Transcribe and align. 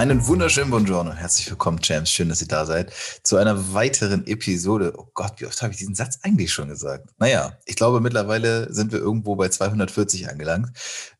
Einen 0.00 0.26
wunderschönen 0.26 0.70
Buongiorno. 0.70 1.12
Herzlich 1.12 1.50
willkommen, 1.50 1.78
Champs. 1.82 2.10
Schön, 2.10 2.30
dass 2.30 2.40
ihr 2.40 2.48
da 2.48 2.64
seid. 2.64 2.90
Zu 3.22 3.36
einer 3.36 3.74
weiteren 3.74 4.26
Episode. 4.26 4.94
Oh 4.96 5.10
Gott, 5.12 5.34
wie 5.36 5.44
oft 5.44 5.60
habe 5.60 5.74
ich 5.74 5.78
diesen 5.78 5.94
Satz 5.94 6.20
eigentlich 6.22 6.50
schon 6.50 6.70
gesagt? 6.70 7.10
Naja, 7.18 7.58
ich 7.66 7.76
glaube, 7.76 8.00
mittlerweile 8.00 8.72
sind 8.72 8.92
wir 8.92 8.98
irgendwo 8.98 9.36
bei 9.36 9.50
240 9.50 10.30
angelangt. 10.30 10.70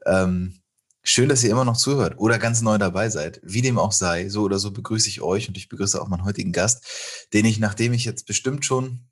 Ähm, 0.06 0.62
schön, 1.03 1.28
dass 1.28 1.45
ihr 1.45 1.50
immer 1.50 1.67
noch 1.67 1.77
zuhört 1.77 2.14
oder 2.17 2.39
ganz 2.39 2.62
neu 2.62 2.78
dabei 2.78 3.11
seid. 3.11 3.39
Wie 3.45 3.61
dem 3.61 3.78
auch 3.78 3.92
sei, 3.92 4.31
so 4.31 4.45
oder 4.45 4.59
so 4.59 4.70
begrüße 4.70 5.11
ich 5.11 5.20
euch 5.20 5.47
und 5.47 5.59
ich 5.59 5.69
begrüße 5.69 6.00
auch 6.00 6.09
meinen 6.09 6.25
heutigen 6.25 6.53
Gast, 6.53 7.27
den 7.34 7.44
ich, 7.44 7.59
nachdem 7.59 7.92
ich 7.92 8.06
jetzt 8.06 8.25
bestimmt 8.25 8.65
schon 8.65 9.09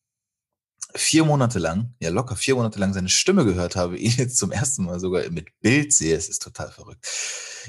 vier 0.95 1.25
Monate 1.25 1.59
lang, 1.59 1.95
ja 2.01 2.11
locker 2.11 2.37
vier 2.37 2.55
Monate 2.55 2.79
lang 2.79 2.93
seine 2.95 3.09
Stimme 3.09 3.45
gehört 3.45 3.77
habe, 3.77 3.98
ihn 3.98 4.15
jetzt 4.17 4.39
zum 4.39 4.53
ersten 4.53 4.84
Mal 4.84 5.01
sogar 5.01 5.29
mit 5.31 5.48
Bild 5.61 5.93
sehe. 5.93 6.17
Es 6.17 6.29
ist 6.29 6.43
total 6.43 6.71
verrückt. 6.71 7.07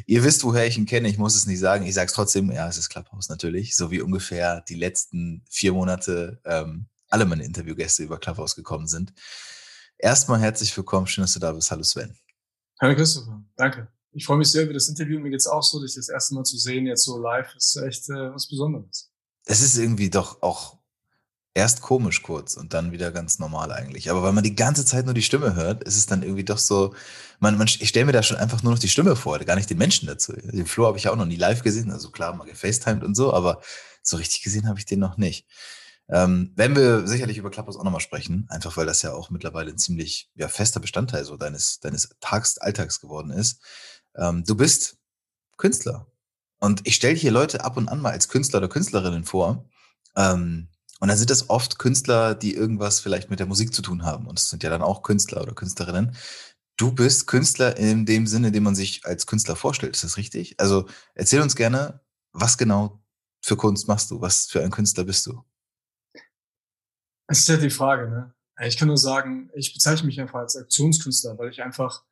Ihr 0.06 0.24
wisst, 0.24 0.44
woher 0.44 0.66
ich 0.66 0.78
ihn 0.78 0.86
kenne. 0.86 1.10
Ich 1.10 1.18
muss 1.18 1.36
es 1.36 1.46
nicht 1.46 1.60
sagen. 1.60 1.86
Ich 1.86 1.94
sage 1.94 2.08
es 2.08 2.14
trotzdem. 2.14 2.52
Ja, 2.52 2.68
es 2.68 2.78
ist 2.78 2.90
Clubhouse 2.90 3.30
natürlich. 3.30 3.76
So 3.76 3.92
wie 3.92 4.02
ungefähr 4.02 4.62
die 4.62 4.76
letzten 4.76 5.44
vier 5.50 5.74
Monate 5.74 6.40
ähm, 6.46 6.88
alle 7.10 7.26
meine 7.26 7.44
Interviewgäste 7.44 8.04
über 8.04 8.20
Clubhouse 8.20 8.56
gekommen 8.56 8.88
sind. 8.88 9.14
Erstmal 9.98 10.40
herzlich 10.40 10.76
willkommen. 10.78 11.08
Schön, 11.08 11.24
dass 11.24 11.34
du 11.34 11.40
da 11.40 11.52
bist. 11.52 11.70
Hallo 11.72 11.84
Sven. 11.84 12.18
Hallo 12.80 12.96
Christopher. 12.96 13.44
Danke. 13.58 13.90
Ich 14.12 14.26
freue 14.26 14.38
mich 14.38 14.50
sehr 14.50 14.64
über 14.64 14.74
das 14.74 14.88
Interview. 14.88 15.20
Mir 15.20 15.30
geht 15.30 15.40
es 15.40 15.48
auch 15.48 15.64
so, 15.64 15.82
dich 15.82 15.96
das 15.96 16.10
erste 16.10 16.36
Mal 16.36 16.44
zu 16.44 16.58
sehen, 16.58 16.88
jetzt 16.88 17.04
so 17.04 17.18
live, 17.18 17.54
ist 17.56 17.76
echt 17.78 18.10
äh, 18.10 18.34
was 18.34 18.48
Besonderes. 18.48 19.12
Es 19.46 19.62
ist 19.62 19.78
irgendwie 19.78 20.10
doch 20.10 20.42
auch 20.42 20.79
erst 21.54 21.82
komisch 21.82 22.22
kurz 22.22 22.56
und 22.56 22.74
dann 22.74 22.92
wieder 22.92 23.12
ganz 23.12 23.40
normal 23.40 23.72
eigentlich. 23.72 24.10
Aber 24.10 24.24
weil 24.24 24.34
man 24.34 24.44
die 24.44 24.56
ganze 24.56 24.86
Zeit 24.86 25.06
nur 25.06 25.14
die 25.14 25.22
Stimme 25.22 25.56
hört, 25.56 25.84
ist 25.84 25.98
es 25.98 26.06
dann 26.06 26.24
irgendwie 26.24 26.44
doch 26.44 26.58
so, 26.58 26.94
man, 27.40 27.58
man, 27.58 27.68
ich 27.68 27.90
stelle 27.90 28.06
mir 28.06 28.12
da 28.12 28.24
schon 28.24 28.38
einfach 28.38 28.64
nur 28.64 28.74
noch 28.74 28.80
die 28.80 28.88
Stimme 28.90 29.16
vor, 29.16 29.40
gar 29.40 29.56
nicht 29.56 29.70
den 29.70 29.78
Menschen 29.78 30.08
dazu. 30.08 30.34
Den 30.34 30.66
Flo 30.66 30.86
habe 30.86 30.98
ich 30.98 31.06
ja 31.06 31.12
auch 31.12 31.16
noch 31.16 31.26
nie 31.26 31.36
live 31.36 31.64
gesehen, 31.64 31.92
also 31.92 32.12
klar, 32.12 32.36
mal 32.36 32.46
gefacetimed 32.46 33.04
und 33.04 33.16
so, 33.16 33.34
aber 33.34 33.62
so 34.02 34.18
richtig 34.18 34.44
gesehen 34.44 34.68
habe 34.68 34.80
ich 34.80 34.86
den 34.86 35.00
noch 35.00 35.18
nicht. 35.18 35.48
Ähm, 36.08 36.54
werden 36.56 36.76
wir 36.76 37.08
sicherlich 37.08 37.38
über 37.38 37.52
Clubhouse 37.52 37.78
auch 37.78 37.84
nochmal 37.84 38.02
sprechen, 38.02 38.48
einfach 38.50 38.76
weil 38.78 38.88
das 38.88 39.04
ja 39.04 39.14
auch 39.14 39.30
mittlerweile 39.30 39.72
ein 39.72 39.78
ziemlich 39.78 40.32
ja, 40.36 40.48
fester 40.48 40.80
Bestandteil 40.80 41.24
so 41.24 41.38
deines, 41.38 41.80
deines 41.80 42.10
Tags, 42.20 42.58
Alltags 42.58 43.00
geworden 43.00 43.30
ist. 43.30 43.62
Ähm, 44.16 44.44
du 44.44 44.56
bist 44.56 44.98
Künstler. 45.58 46.08
Und 46.60 46.82
ich 46.86 46.96
stelle 46.96 47.16
hier 47.16 47.32
Leute 47.32 47.64
ab 47.64 47.78
und 47.78 47.88
an 47.90 48.02
mal 48.02 48.12
als 48.12 48.28
Künstler 48.28 48.58
oder 48.58 48.70
Künstlerinnen 48.70 49.24
vor. 49.24 49.70
Ähm, 50.16 50.70
und 51.00 51.08
dann 51.08 51.18
sind 51.18 51.30
das 51.30 51.50
oft 51.50 51.80
Künstler, 51.80 52.36
die 52.36 52.54
irgendwas 52.54 53.00
vielleicht 53.00 53.30
mit 53.30 53.40
der 53.40 53.48
Musik 53.48 53.74
zu 53.74 53.82
tun 53.82 54.04
haben. 54.04 54.28
Und 54.28 54.38
es 54.38 54.50
sind 54.50 54.64
ja 54.64 54.70
dann 54.70 54.82
auch 54.82 55.02
Künstler 55.02 55.42
oder 55.42 55.54
Künstlerinnen. 55.54 56.16
Du 56.78 56.92
bist 56.94 57.28
Künstler 57.28 57.78
in 57.78 58.06
dem 58.06 58.28
Sinne, 58.28 58.52
den 58.52 58.64
man 58.64 58.76
sich 58.76 59.06
als 59.06 59.26
Künstler 59.26 59.56
vorstellt. 59.56 59.96
Ist 59.96 60.04
das 60.04 60.18
richtig? 60.18 60.60
Also 60.60 60.88
erzähl 61.16 61.42
uns 61.42 61.56
gerne, 61.56 62.02
was 62.34 62.58
genau 62.58 63.02
für 63.42 63.56
Kunst 63.56 63.88
machst 63.88 64.12
du? 64.12 64.20
Was 64.22 64.48
für 64.48 64.62
ein 64.62 64.72
Künstler 64.72 65.06
bist 65.06 65.26
du? 65.26 65.44
Das 67.28 67.40
ist 67.40 67.48
ja 67.48 67.58
die 67.58 67.70
Frage, 67.70 68.10
ne? 68.10 68.34
Ich 68.66 68.76
kann 68.76 68.90
nur 68.90 68.98
sagen, 68.98 69.50
ich 69.54 69.74
bezeichne 69.74 70.08
mich 70.08 70.20
einfach 70.20 70.40
als 70.40 70.58
Aktionskünstler, 70.58 71.38
weil 71.38 71.50
ich 71.50 71.62
einfach 71.62 72.04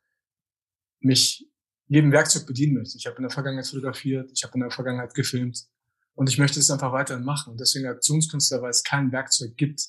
mich 1.00 1.46
jedem 1.88 2.10
Werkzeug 2.12 2.46
bedienen 2.46 2.74
möchte. 2.74 2.96
Ich 2.96 3.06
habe 3.06 3.16
in 3.16 3.22
der 3.22 3.30
Vergangenheit 3.30 3.66
fotografiert, 3.66 4.30
ich 4.32 4.44
habe 4.44 4.54
in 4.54 4.60
der 4.60 4.70
Vergangenheit 4.70 5.12
gefilmt, 5.14 5.68
und 6.18 6.28
ich 6.28 6.36
möchte 6.36 6.58
es 6.58 6.68
einfach 6.68 6.90
weiterhin 6.90 7.24
machen. 7.24 7.52
Und 7.52 7.60
deswegen 7.60 7.86
Aktionskünstler, 7.86 8.60
weil 8.60 8.70
es 8.70 8.82
kein 8.82 9.12
Werkzeug 9.12 9.56
gibt, 9.56 9.86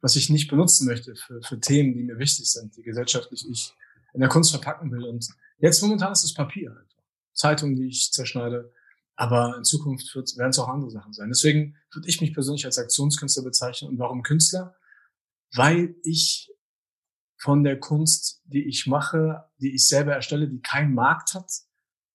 was 0.00 0.16
ich 0.16 0.30
nicht 0.30 0.48
benutzen 0.48 0.86
möchte 0.86 1.14
für, 1.14 1.42
für 1.42 1.60
Themen, 1.60 1.92
die 1.92 2.04
mir 2.04 2.18
wichtig 2.18 2.50
sind, 2.50 2.74
die 2.74 2.82
gesellschaftlich 2.82 3.46
ich 3.46 3.74
in 4.14 4.20
der 4.20 4.30
Kunst 4.30 4.50
verpacken 4.50 4.90
will. 4.90 5.04
Und 5.04 5.28
jetzt 5.58 5.82
momentan 5.82 6.12
ist 6.12 6.24
es 6.24 6.32
Papier 6.32 6.70
einfach. 6.70 7.02
Zeitungen, 7.34 7.76
die 7.76 7.88
ich 7.88 8.10
zerschneide. 8.12 8.72
Aber 9.14 9.58
in 9.58 9.64
Zukunft 9.64 10.16
werden 10.38 10.48
es 10.48 10.58
auch 10.58 10.68
andere 10.68 10.90
Sachen 10.90 11.12
sein. 11.12 11.28
Deswegen 11.28 11.76
würde 11.92 12.08
ich 12.08 12.22
mich 12.22 12.32
persönlich 12.32 12.64
als 12.64 12.78
Aktionskünstler 12.78 13.42
bezeichnen. 13.42 13.90
Und 13.90 13.98
warum 13.98 14.22
Künstler? 14.22 14.74
Weil 15.54 15.96
ich 16.02 16.50
von 17.36 17.62
der 17.62 17.78
Kunst, 17.78 18.40
die 18.46 18.66
ich 18.66 18.86
mache, 18.86 19.44
die 19.58 19.74
ich 19.74 19.86
selber 19.86 20.14
erstelle, 20.14 20.48
die 20.48 20.62
keinen 20.62 20.94
Markt 20.94 21.34
hat, 21.34 21.52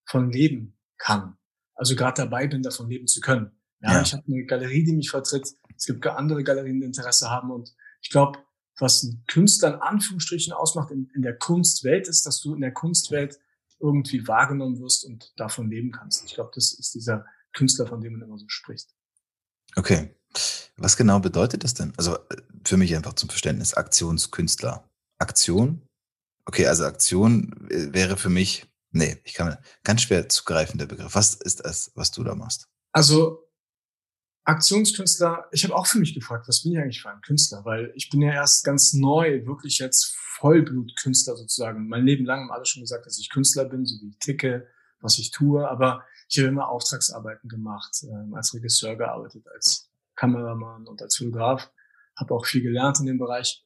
von 0.06 0.32
leben 0.32 0.76
kann 0.98 1.38
also 1.76 1.96
gerade 1.96 2.22
dabei 2.22 2.48
bin, 2.48 2.64
davon 2.64 2.90
leben 2.90 3.08
zu 3.08 3.20
können. 3.20 3.52
Ja, 3.82 3.94
ja. 3.94 4.02
ich 4.02 4.14
habe 4.14 4.24
eine 4.28 4.46
Galerie, 4.46 4.84
die 4.84 4.94
mich 4.94 5.10
vertritt. 5.10 5.48
Es 5.76 5.86
gibt 5.86 6.06
andere 6.08 6.44
Galerien, 6.44 6.80
die 6.80 6.86
Interesse 6.86 7.30
haben. 7.30 7.52
Und 7.52 7.74
ich 8.02 8.10
glaube, 8.10 8.40
was 8.80 9.04
ein 9.04 9.24
Künstler 9.28 9.76
in 9.76 9.82
Anführungsstrichen 9.82 10.54
ausmacht 10.54 10.92
in, 10.92 11.10
in 11.14 11.22
der 11.22 11.38
Kunstwelt, 11.38 12.08
ist, 12.08 12.26
dass 12.26 12.42
du 12.42 12.54
in 12.56 12.62
der 12.62 12.74
Kunstwelt 12.74 13.40
irgendwie 13.80 14.28
wahrgenommen 14.28 14.80
wirst 14.80 15.04
und 15.06 15.34
davon 15.36 15.70
leben 15.70 15.92
kannst. 15.92 16.24
Ich 16.26 16.36
glaube, 16.36 16.52
das 16.56 16.74
ist 16.74 16.94
dieser 16.94 17.26
Künstler, 17.54 17.86
von 17.86 18.02
dem 18.02 18.14
man 18.14 18.22
immer 18.22 18.38
so 18.38 18.46
spricht. 18.48 18.90
Okay. 19.76 20.16
Was 20.78 20.98
genau 20.98 21.20
bedeutet 21.20 21.64
das 21.64 21.74
denn? 21.74 21.94
Also 21.98 22.16
äh, 22.16 22.38
für 22.66 22.78
mich 22.78 22.96
einfach 22.96 23.14
zum 23.14 23.30
Verständnis, 23.30 23.74
Aktionskünstler. 23.74 24.90
Aktion? 25.20 25.82
Okay, 26.46 26.66
also 26.66 26.86
Aktion 26.86 27.70
äh, 27.70 27.94
wäre 27.94 28.18
für 28.18 28.30
mich 28.30 28.66
Nee, 28.94 29.18
ich 29.24 29.34
kann 29.34 29.58
ganz 29.84 30.04
schwer 30.04 30.30
zu 30.30 30.44
greifen, 30.44 30.78
der 30.78 30.86
Begriff. 30.86 31.16
Was 31.16 31.34
ist 31.34 31.66
es, 31.66 31.92
was 31.96 32.12
du 32.12 32.24
da 32.24 32.36
machst? 32.36 32.68
Also 32.92 33.50
Aktionskünstler, 34.46 35.48
ich 35.52 35.64
habe 35.64 35.76
auch 35.76 35.88
für 35.88 35.98
mich 35.98 36.14
gefragt, 36.14 36.48
was 36.48 36.62
bin 36.62 36.74
ich 36.74 36.78
eigentlich 36.78 37.02
für 37.02 37.10
ein 37.10 37.22
Künstler? 37.22 37.66
Weil 37.66 37.92
ich 37.96 38.10
bin 38.10 38.22
ja 38.22 38.32
erst 38.32 38.64
ganz 38.64 38.94
neu, 38.94 39.46
wirklich 39.46 39.80
jetzt 39.80 40.16
Vollblutkünstler 40.16 41.36
sozusagen. 41.36 41.88
Mein 41.88 42.06
Leben 42.06 42.26
lang 42.26 42.42
haben 42.42 42.52
alle 42.52 42.66
schon 42.66 42.84
gesagt, 42.84 43.08
dass 43.08 43.18
ich 43.18 43.32
Künstler 43.32 43.66
bin, 43.66 43.86
so 43.86 43.96
wie 44.02 44.10
ich 44.10 44.20
ticke, 44.20 44.68
was 45.00 45.18
ich 45.18 45.32
tue. 45.32 45.68
Aber 45.68 46.04
ich 46.30 46.38
habe 46.38 46.50
immer 46.50 46.70
Auftragsarbeiten 46.70 47.50
gemacht, 47.50 48.04
äh, 48.04 48.36
als 48.36 48.54
Regisseur 48.54 48.96
gearbeitet, 48.96 49.48
als 49.48 49.90
Kameramann 50.16 50.86
und 50.86 51.02
als 51.02 51.16
Fotograf. 51.16 51.72
Habe 52.16 52.36
auch 52.36 52.46
viel 52.46 52.62
gelernt 52.62 53.00
in 53.00 53.08
dem 53.08 53.18
Bereich. 53.18 53.66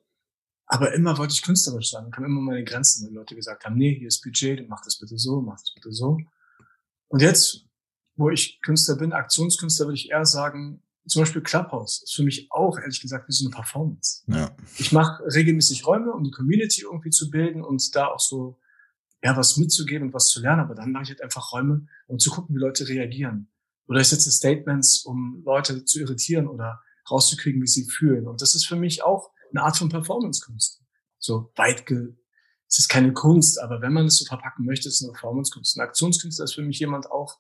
Aber 0.67 0.93
immer 0.93 1.17
wollte 1.17 1.33
ich 1.33 1.41
künstlerisch 1.41 1.91
sein. 1.91 2.11
kam 2.11 2.25
immer 2.25 2.41
meine 2.41 2.63
Grenzen, 2.63 3.07
wenn 3.07 3.13
Leute 3.13 3.35
gesagt 3.35 3.65
haben, 3.65 3.77
nee, 3.77 3.97
hier 3.97 4.09
ist 4.09 4.21
Budget, 4.21 4.67
mach 4.67 4.81
das 4.83 4.97
bitte 4.97 5.17
so, 5.17 5.41
mach 5.41 5.55
das 5.55 5.73
bitte 5.73 5.93
so. 5.93 6.17
Und 7.07 7.21
jetzt, 7.21 7.65
wo 8.15 8.29
ich 8.29 8.61
Künstler 8.61 8.97
bin, 8.97 9.13
Aktionskünstler, 9.13 9.85
würde 9.85 9.95
ich 9.95 10.11
eher 10.11 10.25
sagen, 10.25 10.83
zum 11.07 11.21
Beispiel 11.21 11.41
Clubhouse 11.41 12.03
ist 12.03 12.15
für 12.15 12.23
mich 12.23 12.51
auch, 12.51 12.77
ehrlich 12.77 12.99
gesagt, 12.99 13.29
wie 13.29 13.33
so 13.33 13.45
eine 13.45 13.55
Performance. 13.55 14.23
Ja. 14.27 14.53
Ich 14.77 14.91
mache 14.91 15.23
regelmäßig 15.23 15.87
Räume, 15.87 16.11
um 16.11 16.25
die 16.25 16.31
Community 16.31 16.81
irgendwie 16.81 17.11
zu 17.11 17.29
bilden 17.29 17.63
und 17.63 17.95
da 17.95 18.07
auch 18.07 18.19
so, 18.19 18.59
ja, 19.23 19.37
was 19.37 19.55
mitzugeben 19.55 20.07
und 20.07 20.13
was 20.13 20.27
zu 20.27 20.41
lernen. 20.41 20.61
Aber 20.61 20.75
dann 20.75 20.91
mache 20.91 21.03
ich 21.03 21.09
halt 21.09 21.21
einfach 21.21 21.53
Räume, 21.53 21.87
um 22.07 22.19
zu 22.19 22.29
gucken, 22.29 22.55
wie 22.55 22.59
Leute 22.59 22.89
reagieren. 22.89 23.49
Oder 23.87 24.01
ich 24.01 24.09
setze 24.09 24.31
Statements, 24.31 25.05
um 25.05 25.43
Leute 25.45 25.85
zu 25.85 26.01
irritieren 26.01 26.47
oder 26.47 26.81
rauszukriegen, 27.09 27.61
wie 27.61 27.67
sie 27.67 27.85
fühlen. 27.85 28.27
Und 28.27 28.41
das 28.41 28.53
ist 28.53 28.67
für 28.67 28.75
mich 28.75 29.01
auch 29.01 29.31
eine 29.51 29.63
Art 29.63 29.77
von 29.77 29.89
Performance-Kunst. 29.89 30.81
So 31.19 31.51
weit 31.55 31.85
ge 31.85 32.15
es 32.69 32.79
ist 32.79 32.89
keine 32.89 33.13
Kunst, 33.13 33.61
aber 33.61 33.81
wenn 33.81 33.93
man 33.93 34.07
es 34.07 34.17
so 34.17 34.25
verpacken 34.25 34.65
möchte, 34.65 34.89
ist 34.89 34.95
es 34.95 35.03
eine 35.03 35.13
Performance-Kunst. 35.13 35.77
Ein 35.77 35.87
Aktionskünstler 35.87 36.43
ist 36.43 36.55
für 36.55 36.63
mich 36.63 36.79
jemand 36.79 37.09
auch, 37.09 37.39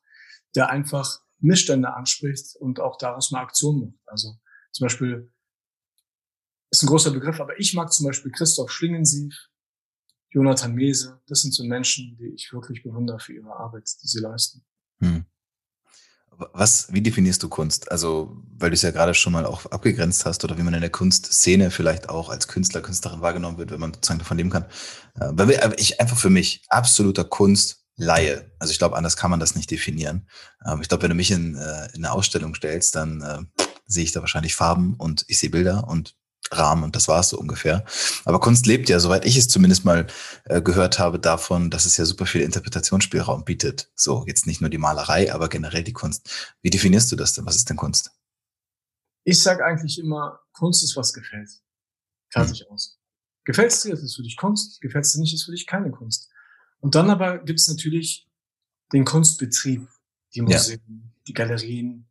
der 0.55 0.69
einfach 0.69 1.19
Missstände 1.39 1.93
anspricht 1.93 2.55
und 2.55 2.79
auch 2.79 2.97
daraus 2.97 3.31
mal 3.31 3.41
Aktion 3.41 3.81
macht. 3.81 4.07
Also 4.07 4.39
zum 4.71 4.85
Beispiel 4.85 5.31
ist 6.69 6.83
ein 6.83 6.87
großer 6.87 7.11
Begriff, 7.11 7.39
aber 7.39 7.59
ich 7.59 7.73
mag 7.73 7.91
zum 7.91 8.05
Beispiel 8.05 8.31
Christoph 8.31 8.71
Schlingensief, 8.71 9.49
Jonathan 10.29 10.73
Mese. 10.73 11.21
Das 11.27 11.41
sind 11.41 11.53
so 11.53 11.63
Menschen, 11.63 12.17
die 12.17 12.33
ich 12.33 12.51
wirklich 12.53 12.83
bewundere 12.83 13.19
für 13.19 13.33
ihre 13.33 13.55
Arbeit, 13.55 13.89
die 14.01 14.07
sie 14.07 14.19
leisten. 14.19 14.65
Hm. 14.99 15.25
Was, 16.53 16.93
wie 16.93 17.01
definierst 17.01 17.41
du 17.41 17.49
Kunst? 17.49 17.91
Also, 17.91 18.37
weil 18.57 18.69
du 18.69 18.75
es 18.75 18.83
ja 18.83 18.91
gerade 18.91 19.13
schon 19.15 19.33
mal 19.33 19.45
auch 19.45 19.65
abgegrenzt 19.67 20.25
hast 20.25 20.43
oder 20.43 20.57
wie 20.57 20.63
man 20.63 20.73
in 20.73 20.81
der 20.81 20.91
Kunstszene 20.91 21.71
vielleicht 21.71 22.09
auch 22.09 22.29
als 22.29 22.47
Künstler, 22.47 22.81
Künstlerin 22.81 23.21
wahrgenommen 23.21 23.57
wird, 23.57 23.71
wenn 23.71 23.79
man 23.79 23.93
sozusagen 23.93 24.19
davon 24.19 24.37
leben 24.37 24.51
kann. 24.51 24.65
Äh, 25.15 25.31
weil 25.31 25.73
ich 25.77 25.99
einfach 25.99 26.17
für 26.17 26.29
mich 26.29 26.63
absoluter 26.69 27.23
Kunstlaie. 27.23 28.51
Also 28.59 28.71
ich 28.71 28.77
glaube, 28.77 28.97
anders 28.97 29.17
kann 29.17 29.31
man 29.31 29.39
das 29.39 29.55
nicht 29.55 29.71
definieren. 29.71 30.27
Ähm, 30.65 30.81
ich 30.81 30.89
glaube, 30.89 31.03
wenn 31.03 31.09
du 31.09 31.15
mich 31.15 31.31
in, 31.31 31.55
äh, 31.55 31.87
in 31.95 32.05
eine 32.05 32.11
Ausstellung 32.11 32.53
stellst, 32.53 32.95
dann 32.95 33.21
äh, 33.21 33.63
sehe 33.87 34.03
ich 34.03 34.11
da 34.11 34.21
wahrscheinlich 34.21 34.55
Farben 34.55 34.93
und 34.97 35.25
ich 35.27 35.39
sehe 35.39 35.49
Bilder 35.49 35.87
und 35.87 36.15
Rahmen 36.51 36.83
und 36.83 36.95
das 36.95 37.07
war 37.07 37.19
es 37.19 37.29
so 37.29 37.37
ungefähr. 37.37 37.85
Aber 38.25 38.39
Kunst 38.39 38.65
lebt 38.65 38.89
ja, 38.89 38.99
soweit 38.99 39.25
ich 39.25 39.37
es 39.37 39.47
zumindest 39.47 39.85
mal 39.85 40.07
äh, 40.45 40.61
gehört 40.61 40.99
habe, 40.99 41.19
davon, 41.19 41.69
dass 41.69 41.85
es 41.85 41.97
ja 41.97 42.05
super 42.05 42.25
viel 42.25 42.41
Interpretationsspielraum 42.41 43.43
bietet. 43.43 43.91
So, 43.95 44.23
jetzt 44.27 44.47
nicht 44.47 44.61
nur 44.61 44.69
die 44.69 44.77
Malerei, 44.77 45.33
aber 45.33 45.49
generell 45.49 45.83
die 45.83 45.93
Kunst. 45.93 46.55
Wie 46.61 46.69
definierst 46.69 47.11
du 47.11 47.15
das 47.15 47.33
denn? 47.33 47.45
Was 47.45 47.55
ist 47.55 47.69
denn 47.69 47.77
Kunst? 47.77 48.11
Ich 49.23 49.41
sage 49.41 49.65
eigentlich 49.65 49.99
immer, 49.99 50.39
Kunst 50.53 50.83
ist, 50.83 50.95
was 50.95 51.13
gefällt. 51.13 51.49
Fertig 52.29 52.61
hm. 52.61 52.73
aus. 52.73 52.97
Gefällt 53.43 53.71
es 53.71 53.81
dir, 53.81 53.93
ist 53.93 54.03
es 54.03 54.15
für 54.15 54.23
dich 54.23 54.37
Kunst. 54.37 54.81
Gefällt 54.81 55.05
es 55.05 55.13
dir 55.13 55.19
nicht, 55.19 55.33
ist 55.33 55.43
für 55.43 55.51
dich 55.51 55.67
keine 55.67 55.91
Kunst. 55.91 56.29
Und 56.79 56.95
dann 56.95 57.09
aber 57.09 57.39
gibt 57.39 57.59
es 57.59 57.67
natürlich 57.67 58.27
den 58.93 59.05
Kunstbetrieb, 59.05 59.87
die 60.33 60.41
Museen, 60.41 60.81
ja. 60.87 61.21
die 61.27 61.33
Galerien, 61.33 62.07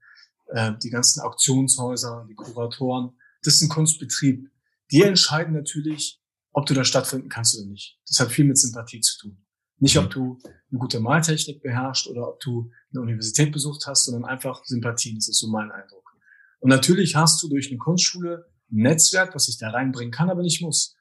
äh, 0.49 0.73
die 0.83 0.91
ganzen 0.91 1.21
Auktionshäuser, 1.21 2.27
die 2.29 2.35
Kuratoren 2.35 3.19
das 3.43 3.55
ist 3.55 3.63
ein 3.63 3.69
Kunstbetrieb. 3.69 4.51
Die 4.91 5.03
entscheiden 5.03 5.55
natürlich, 5.55 6.21
ob 6.53 6.67
du 6.67 6.75
da 6.75 6.85
stattfinden 6.85 7.29
kannst 7.29 7.57
oder 7.57 7.67
nicht. 7.67 7.99
Das 8.07 8.21
hat 8.21 8.33
viel 8.33 8.45
mit 8.45 8.59
Sympathie 8.59 9.01
zu 9.01 9.19
tun. 9.19 9.45
Nicht, 9.79 9.99
ob 9.99 10.07
mhm. 10.07 10.11
du 10.11 10.39
eine 10.71 10.79
gute 10.79 11.01
Maltechnik 11.01 11.63
beherrschst 11.63 12.09
oder 12.09 12.29
ob 12.29 12.41
du 12.41 12.71
eine 12.91 13.03
Universität 13.03 13.53
besucht 13.53 13.87
hast, 13.87 14.07
sondern 14.07 14.25
einfach 14.25 14.65
Sympathie. 14.65 15.15
Das 15.15 15.29
ist 15.29 15.39
so 15.39 15.49
mein 15.49 15.71
Eindruck. 15.71 16.15
Und 16.61 16.71
natürlich 16.71 17.15
hast 17.15 17.43
du 17.43 17.49
durch 17.49 17.69
eine 17.69 17.79
Kunstschule 17.79 18.47
ein 18.71 18.83
Netzwerk, 18.83 19.35
was 19.35 19.49
ich 19.49 19.59
da 19.59 19.71
reinbringen 19.71 20.11
kann, 20.13 20.31
aber 20.31 20.43
nicht 20.43 20.63
muss. 20.63 20.97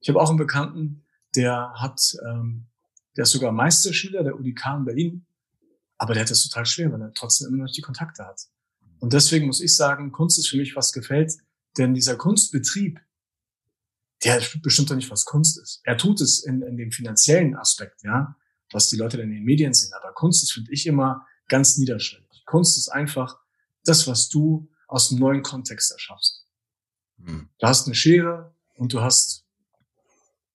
Ich 0.00 0.08
habe 0.08 0.20
auch 0.20 0.28
einen 0.28 0.38
Bekannten, 0.38 1.04
der 1.34 1.72
hat, 1.76 2.16
ähm, 2.28 2.68
der 3.16 3.22
ist 3.22 3.30
sogar 3.30 3.52
Meisterschüler 3.52 4.22
der 4.22 4.38
UDK 4.38 4.76
in 4.78 4.84
Berlin, 4.84 5.26
aber 5.98 6.14
der 6.14 6.22
hat 6.22 6.30
das 6.30 6.42
total 6.42 6.66
schwer, 6.66 6.92
weil 6.92 7.02
er 7.02 7.12
trotzdem 7.12 7.48
immer 7.48 7.64
noch 7.64 7.72
die 7.72 7.80
Kontakte 7.80 8.24
hat. 8.24 8.40
Und 9.00 9.12
deswegen 9.12 9.46
muss 9.46 9.60
ich 9.60 9.74
sagen, 9.74 10.12
Kunst 10.12 10.38
ist 10.38 10.48
für 10.48 10.56
mich 10.56 10.76
was 10.76 10.92
gefällt, 10.92 11.32
denn 11.78 11.94
dieser 11.94 12.16
Kunstbetrieb, 12.16 13.00
der 14.24 14.42
bestimmt 14.62 14.90
doch 14.90 14.96
nicht, 14.96 15.10
was 15.10 15.24
Kunst 15.24 15.58
ist. 15.58 15.80
Er 15.84 15.96
tut 15.96 16.20
es 16.20 16.44
in, 16.44 16.62
in 16.62 16.76
dem 16.76 16.92
finanziellen 16.92 17.56
Aspekt, 17.56 18.02
ja, 18.02 18.36
was 18.70 18.88
die 18.88 18.96
Leute 18.96 19.16
dann 19.16 19.28
in 19.28 19.36
den 19.36 19.44
Medien 19.44 19.72
sehen. 19.72 19.92
Aber 19.94 20.12
Kunst 20.12 20.42
ist, 20.42 20.52
finde 20.52 20.72
ich, 20.72 20.86
immer 20.86 21.26
ganz 21.48 21.78
niederschwellig. 21.78 22.44
Kunst 22.44 22.76
ist 22.76 22.88
einfach 22.88 23.38
das, 23.84 24.06
was 24.06 24.28
du 24.28 24.68
aus 24.88 25.10
einem 25.10 25.20
neuen 25.20 25.42
Kontext 25.42 25.90
erschaffst. 25.90 26.46
Mhm. 27.16 27.48
Du 27.58 27.66
hast 27.66 27.86
eine 27.86 27.94
Schere 27.94 28.54
und 28.74 28.92
du 28.92 29.00
hast 29.00 29.46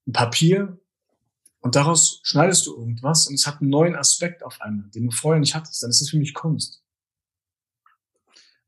ein 0.08 0.14
Papier 0.14 0.80
und 1.62 1.76
daraus 1.76 2.20
schneidest 2.24 2.68
du 2.68 2.76
irgendwas 2.78 3.28
und 3.28 3.36
es 3.36 3.48
hat 3.48 3.62
einen 3.62 3.70
neuen 3.70 3.96
Aspekt 3.96 4.44
auf 4.44 4.62
einmal, 4.62 4.90
den 4.92 5.06
du 5.06 5.12
vorher 5.12 5.40
nicht 5.40 5.56
hattest. 5.56 5.82
Dann 5.82 5.90
ist 5.90 6.02
es 6.02 6.10
für 6.10 6.18
mich 6.18 6.34
Kunst. 6.34 6.84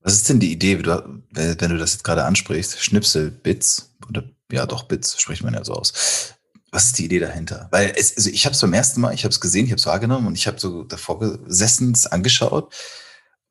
Was 0.08 0.14
ist 0.14 0.30
denn 0.30 0.40
die 0.40 0.54
Idee, 0.54 0.80
wenn 0.86 1.70
du 1.70 1.78
das 1.78 1.92
jetzt 1.92 2.06
gerade 2.06 2.24
ansprichst? 2.24 2.82
Schnipselbits 2.82 3.94
oder 4.08 4.24
ja 4.50 4.66
doch 4.66 4.84
Bits 4.84 5.20
spricht 5.20 5.44
man 5.44 5.54
ja 5.54 5.66
so 5.66 5.74
aus. 5.74 6.34
Was 6.72 6.86
ist 6.86 6.98
die 6.98 7.04
Idee 7.04 7.20
dahinter? 7.20 7.68
Weil 7.72 7.92
es, 7.94 8.16
also 8.16 8.30
ich 8.30 8.46
habe 8.46 8.54
es 8.54 8.62
beim 8.62 8.72
ersten 8.72 9.02
Mal, 9.02 9.14
ich 9.14 9.26
habe 9.26 9.34
es 9.34 9.42
gesehen, 9.42 9.66
ich 9.66 9.72
habe 9.72 9.80
es 9.80 9.86
wahrgenommen 9.86 10.26
und 10.28 10.36
ich 10.36 10.48
habe 10.48 10.62
so 10.62 10.86
davor 10.86 11.20
gesessen, 11.20 11.92
es 11.92 12.08
angeschaut 12.08 12.74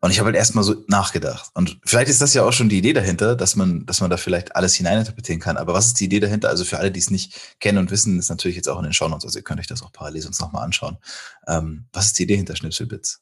und 0.00 0.10
ich 0.10 0.18
habe 0.18 0.28
halt 0.28 0.36
erstmal 0.36 0.64
so 0.64 0.82
nachgedacht. 0.88 1.50
Und 1.52 1.78
vielleicht 1.84 2.08
ist 2.08 2.22
das 2.22 2.32
ja 2.32 2.42
auch 2.42 2.54
schon 2.54 2.70
die 2.70 2.78
Idee 2.78 2.94
dahinter, 2.94 3.36
dass 3.36 3.54
man, 3.54 3.84
dass 3.84 4.00
man 4.00 4.08
da 4.08 4.16
vielleicht 4.16 4.56
alles 4.56 4.72
hineininterpretieren 4.76 5.42
kann. 5.42 5.58
Aber 5.58 5.74
was 5.74 5.88
ist 5.88 6.00
die 6.00 6.06
Idee 6.06 6.20
dahinter? 6.20 6.48
Also 6.48 6.64
für 6.64 6.78
alle, 6.78 6.90
die 6.90 7.00
es 7.00 7.10
nicht 7.10 7.58
kennen 7.60 7.76
und 7.76 7.90
wissen, 7.90 8.18
ist 8.18 8.30
natürlich 8.30 8.56
jetzt 8.56 8.70
auch 8.70 8.78
in 8.78 8.84
den 8.84 8.94
Shownotes. 8.94 9.26
Also 9.26 9.40
ihr 9.40 9.44
könnt 9.44 9.60
euch 9.60 9.66
das 9.66 9.82
auch 9.82 9.92
parallel 9.92 10.22
sonst 10.22 10.40
nochmal 10.40 10.64
anschauen. 10.64 10.96
Ähm, 11.46 11.84
was 11.92 12.06
ist 12.06 12.18
die 12.18 12.22
Idee 12.22 12.36
hinter 12.36 12.56
Schnipselbits? 12.56 13.20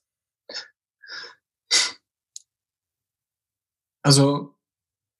Also 4.04 4.54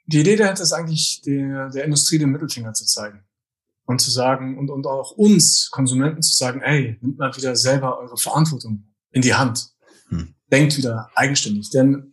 die 0.07 0.21
Idee 0.21 0.37
dahinter 0.37 0.63
ist 0.63 0.73
eigentlich, 0.73 1.23
der, 1.25 1.71
der 1.71 1.85
Industrie 1.85 2.19
den 2.19 2.31
Mittelfinger 2.31 2.75
zu 2.75 2.85
zeigen 2.85 3.25
und 3.87 4.01
zu 4.01 4.11
sagen 4.11 4.59
und, 4.59 4.71
und 4.71 4.87
auch 4.87 5.13
uns 5.13 5.71
Konsumenten 5.71 6.23
zu 6.23 6.37
sagen, 6.37 6.61
ey, 6.61 6.99
nimmt 7.01 7.19
mal 7.19 7.35
wieder 7.35 7.57
selber 7.57 7.99
eure 7.99 8.19
Verantwortung 8.19 8.85
in 9.11 9.23
die 9.23 9.35
Hand. 9.35 9.71
Hm. 10.09 10.35
Denkt 10.53 10.77
wieder 10.77 11.11
eigenständig. 11.15 11.71
Denn 11.71 12.13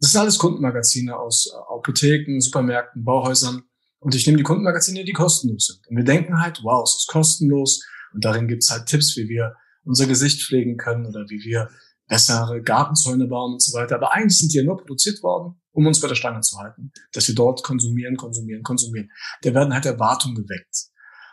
das 0.00 0.12
sind 0.12 0.22
alles 0.22 0.38
Kundenmagazine 0.38 1.16
aus 1.18 1.52
Apotheken, 1.68 2.40
Supermärkten, 2.40 3.04
Bauhäusern. 3.04 3.62
Und 3.98 4.14
ich 4.14 4.26
nehme 4.26 4.38
die 4.38 4.44
Kundenmagazine, 4.44 5.04
die 5.04 5.12
kostenlos 5.12 5.66
sind. 5.66 5.86
Und 5.86 5.96
wir 5.98 6.04
denken 6.04 6.40
halt, 6.40 6.60
wow, 6.62 6.82
es 6.82 7.02
ist 7.02 7.08
kostenlos. 7.08 7.84
Und 8.14 8.24
darin 8.24 8.48
gibt's 8.48 8.70
halt 8.70 8.86
Tipps, 8.86 9.14
wie 9.18 9.28
wir 9.28 9.54
unser 9.84 10.06
Gesicht 10.06 10.42
pflegen 10.42 10.78
können 10.78 11.04
oder 11.04 11.26
wie 11.28 11.44
wir 11.44 11.68
bessere 12.08 12.62
Gartenzäune 12.62 13.26
bauen 13.26 13.52
und 13.52 13.62
so 13.62 13.76
weiter. 13.76 13.96
Aber 13.96 14.14
eigentlich 14.14 14.38
sind 14.38 14.54
die 14.54 14.56
ja 14.56 14.64
nur 14.64 14.78
produziert 14.78 15.22
worden, 15.22 15.59
um 15.72 15.86
uns 15.86 16.00
bei 16.00 16.08
der 16.08 16.14
Stange 16.14 16.40
zu 16.40 16.58
halten, 16.58 16.92
dass 17.12 17.28
wir 17.28 17.34
dort 17.34 17.62
konsumieren, 17.62 18.16
konsumieren, 18.16 18.62
konsumieren. 18.62 19.10
Da 19.42 19.54
werden 19.54 19.72
halt 19.72 19.86
Erwartungen 19.86 20.34
geweckt. 20.34 20.90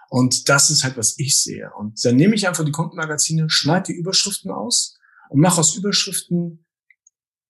Und 0.09 0.47
das 0.47 0.69
ist 0.69 0.83
halt, 0.83 0.97
was 0.97 1.17
ich 1.17 1.41
sehe. 1.41 1.69
Und 1.77 2.03
dann 2.05 2.15
nehme 2.15 2.35
ich 2.35 2.47
einfach 2.47 2.63
die 2.63 2.71
Kundenmagazine, 2.71 3.49
schneide 3.49 3.91
die 3.91 3.97
Überschriften 3.97 4.51
aus 4.51 4.97
und 5.29 5.41
mache 5.41 5.59
aus 5.59 5.75
Überschriften 5.75 6.65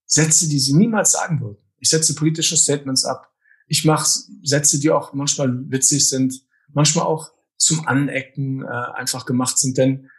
Sätze, 0.06 0.48
die 0.48 0.60
sie 0.60 0.74
niemals 0.74 1.12
sagen 1.12 1.42
würden. 1.42 1.62
Ich 1.80 1.90
setze 1.90 2.16
politische 2.16 2.58
Statements 2.58 3.06
ab. 3.06 3.32
Ich 3.68 3.86
mache 3.86 4.10
Sätze, 4.44 4.80
die 4.80 4.90
auch 4.90 5.14
manchmal 5.14 5.70
witzig 5.70 6.08
sind, 6.08 6.42
manchmal 6.70 7.06
auch 7.06 7.32
zum 7.58 7.86
Anecken 7.88 8.64
äh, 8.64 8.68
einfach 8.68 9.26
gemacht 9.26 9.60
sind. 9.60 9.78
Denn 9.78 10.10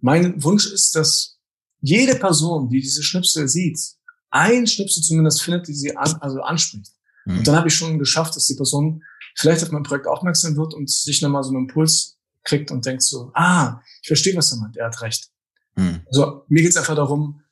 mein 0.00 0.42
Wunsch 0.44 0.70
ist, 0.70 0.94
dass 0.94 1.40
jede 1.80 2.14
Person, 2.16 2.68
die 2.68 2.80
diese 2.80 3.02
Schnipsel 3.02 3.48
sieht, 3.48 3.78
ein 4.30 4.66
Schnipsel 4.66 5.02
zumindest 5.02 5.42
findet, 5.42 5.68
die 5.68 5.74
sie 5.74 5.96
an, 5.96 6.16
also 6.20 6.40
anspricht. 6.42 6.92
Mhm. 7.24 7.38
Und 7.38 7.48
dann 7.48 7.56
habe 7.56 7.68
ich 7.68 7.74
schon 7.74 7.98
geschafft, 7.98 8.36
dass 8.36 8.46
die 8.46 8.54
Person 8.54 9.02
vielleicht 9.36 9.62
auf 9.62 9.70
mein 9.70 9.82
Projekt 9.82 10.06
aufmerksam 10.06 10.56
wird 10.56 10.74
und 10.74 10.90
sich 10.90 11.22
nochmal 11.22 11.42
so 11.42 11.50
einen 11.50 11.68
Impuls 11.68 12.18
kriegt 12.44 12.70
und 12.70 12.86
denkt 12.86 13.02
so, 13.02 13.30
ah, 13.34 13.80
ich 14.02 14.08
verstehe, 14.08 14.34
was 14.36 14.52
er 14.52 14.58
meint, 14.58 14.76
er 14.76 14.86
hat 14.86 15.02
recht. 15.02 15.30
Mhm. 15.76 16.00
Also 16.06 16.44
mir 16.48 16.62
geht 16.62 16.70
es 16.70 16.76
einfach 16.76 16.96
darum, 16.96 17.42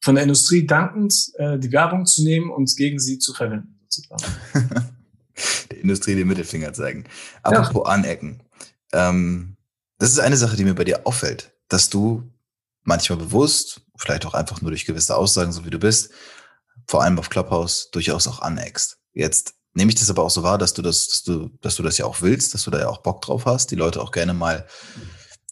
von 0.00 0.14
der 0.14 0.24
Industrie 0.24 0.66
dankend 0.66 1.32
äh, 1.34 1.58
die 1.58 1.72
Werbung 1.72 2.06
zu 2.06 2.22
nehmen 2.22 2.50
und 2.50 2.74
gegen 2.76 2.98
sie 2.98 3.18
zu 3.18 3.34
verwenden. 3.34 3.78
der 5.70 5.78
Industrie 5.78 6.14
den 6.14 6.28
Mittelfinger 6.28 6.72
zeigen. 6.72 7.04
Apropos 7.42 7.82
ja. 7.86 7.94
Anecken. 7.94 8.42
Ähm, 8.92 9.56
das 9.98 10.10
ist 10.10 10.20
eine 10.20 10.36
Sache, 10.36 10.56
die 10.56 10.64
mir 10.64 10.74
bei 10.74 10.84
dir 10.84 11.06
auffällt, 11.06 11.52
dass 11.68 11.90
du 11.90 12.22
manchmal 12.84 13.18
bewusst, 13.18 13.82
vielleicht 13.98 14.24
auch 14.24 14.34
einfach 14.34 14.62
nur 14.62 14.70
durch 14.70 14.86
gewisse 14.86 15.16
Aussagen, 15.16 15.52
so 15.52 15.64
wie 15.64 15.70
du 15.70 15.78
bist, 15.78 16.10
vor 16.86 17.02
allem 17.02 17.18
auf 17.18 17.28
Clubhouse 17.28 17.90
durchaus 17.90 18.26
auch 18.26 18.40
aneckst. 18.40 18.98
Jetzt 19.12 19.54
nehme 19.74 19.90
ich 19.90 19.98
das 19.98 20.10
aber 20.10 20.22
auch 20.22 20.30
so 20.30 20.42
wahr, 20.42 20.58
dass 20.58 20.72
du 20.72 20.82
das, 20.82 21.08
dass 21.08 21.22
du, 21.24 21.50
dass 21.60 21.76
du 21.76 21.82
das 21.82 21.98
ja 21.98 22.06
auch 22.06 22.22
willst, 22.22 22.54
dass 22.54 22.64
du 22.64 22.70
da 22.70 22.78
ja 22.78 22.88
auch 22.88 23.02
Bock 23.02 23.20
drauf 23.20 23.44
hast, 23.44 23.70
die 23.70 23.76
Leute 23.76 24.00
auch 24.00 24.12
gerne 24.12 24.34
mal 24.34 24.66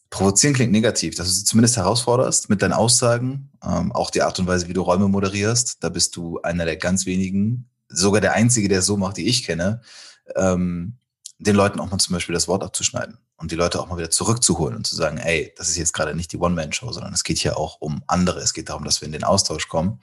provozieren 0.08 0.54
klingt 0.54 0.72
negativ, 0.72 1.16
dass 1.16 1.26
du 1.26 1.32
sie 1.32 1.44
zumindest 1.44 1.76
herausforderst 1.76 2.48
mit 2.48 2.62
deinen 2.62 2.72
Aussagen, 2.72 3.50
ähm, 3.62 3.92
auch 3.92 4.10
die 4.10 4.22
Art 4.22 4.38
und 4.38 4.46
Weise, 4.46 4.68
wie 4.68 4.72
du 4.72 4.82
Räume 4.82 5.08
moderierst. 5.08 5.82
Da 5.82 5.88
bist 5.88 6.16
du 6.16 6.40
einer 6.42 6.64
der 6.64 6.76
ganz 6.76 7.06
wenigen, 7.06 7.68
sogar 7.88 8.20
der 8.20 8.32
einzige, 8.32 8.68
der 8.68 8.82
so 8.82 8.96
macht, 8.96 9.16
die 9.16 9.26
ich 9.26 9.42
kenne, 9.42 9.80
ähm, 10.36 10.96
den 11.38 11.56
Leuten 11.56 11.80
auch 11.80 11.90
mal 11.90 11.98
zum 11.98 12.14
Beispiel 12.14 12.34
das 12.34 12.48
Wort 12.48 12.62
abzuschneiden 12.62 13.18
und 13.36 13.50
die 13.50 13.56
Leute 13.56 13.80
auch 13.80 13.88
mal 13.88 13.98
wieder 13.98 14.10
zurückzuholen 14.10 14.76
und 14.76 14.86
zu 14.86 14.96
sagen, 14.96 15.18
ey, 15.18 15.52
das 15.56 15.68
ist 15.68 15.76
jetzt 15.76 15.92
gerade 15.92 16.14
nicht 16.14 16.32
die 16.32 16.38
One-Man-Show, 16.38 16.90
sondern 16.92 17.12
es 17.12 17.24
geht 17.24 17.38
hier 17.38 17.58
auch 17.58 17.80
um 17.80 18.02
andere. 18.06 18.40
Es 18.40 18.54
geht 18.54 18.68
darum, 18.68 18.84
dass 18.84 19.00
wir 19.00 19.06
in 19.06 19.12
den 19.12 19.24
Austausch 19.24 19.68
kommen. 19.68 20.00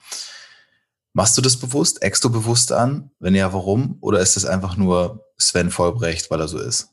Machst 1.12 1.36
du 1.38 1.42
das 1.42 1.56
bewusst? 1.56 2.02
Eckst 2.02 2.24
du 2.24 2.30
bewusst 2.30 2.72
an? 2.72 3.10
Wenn 3.20 3.34
ja, 3.34 3.52
warum? 3.52 3.98
Oder 4.00 4.20
ist 4.20 4.36
das 4.36 4.44
einfach 4.44 4.76
nur 4.76 5.24
Sven 5.38 5.70
Vollbrecht, 5.70 6.30
weil 6.30 6.40
er 6.40 6.48
so 6.48 6.58
ist? 6.58 6.88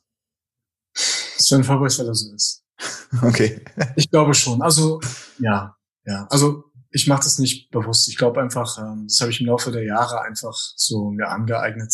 Sven 0.93 1.63
Vollbrecht, 1.63 1.97
weil 1.99 2.07
er 2.07 2.15
so 2.15 2.33
ist. 2.33 2.63
Okay. 3.21 3.63
Ich 3.97 4.09
glaube 4.09 4.33
schon. 4.33 4.61
Also, 4.61 5.01
ja, 5.37 5.75
ja. 6.05 6.27
Also, 6.29 6.63
ich 6.91 7.07
mache 7.07 7.23
das 7.23 7.39
nicht 7.39 7.69
bewusst. 7.69 8.07
Ich 8.07 8.17
glaube 8.17 8.41
einfach, 8.41 8.77
ähm, 8.77 9.05
das 9.07 9.19
habe 9.19 9.31
ich 9.31 9.41
im 9.41 9.47
Laufe 9.47 9.71
der 9.71 9.83
Jahre 9.83 10.21
einfach 10.21 10.55
so 10.55 11.11
mir 11.11 11.27
angeeignet. 11.27 11.93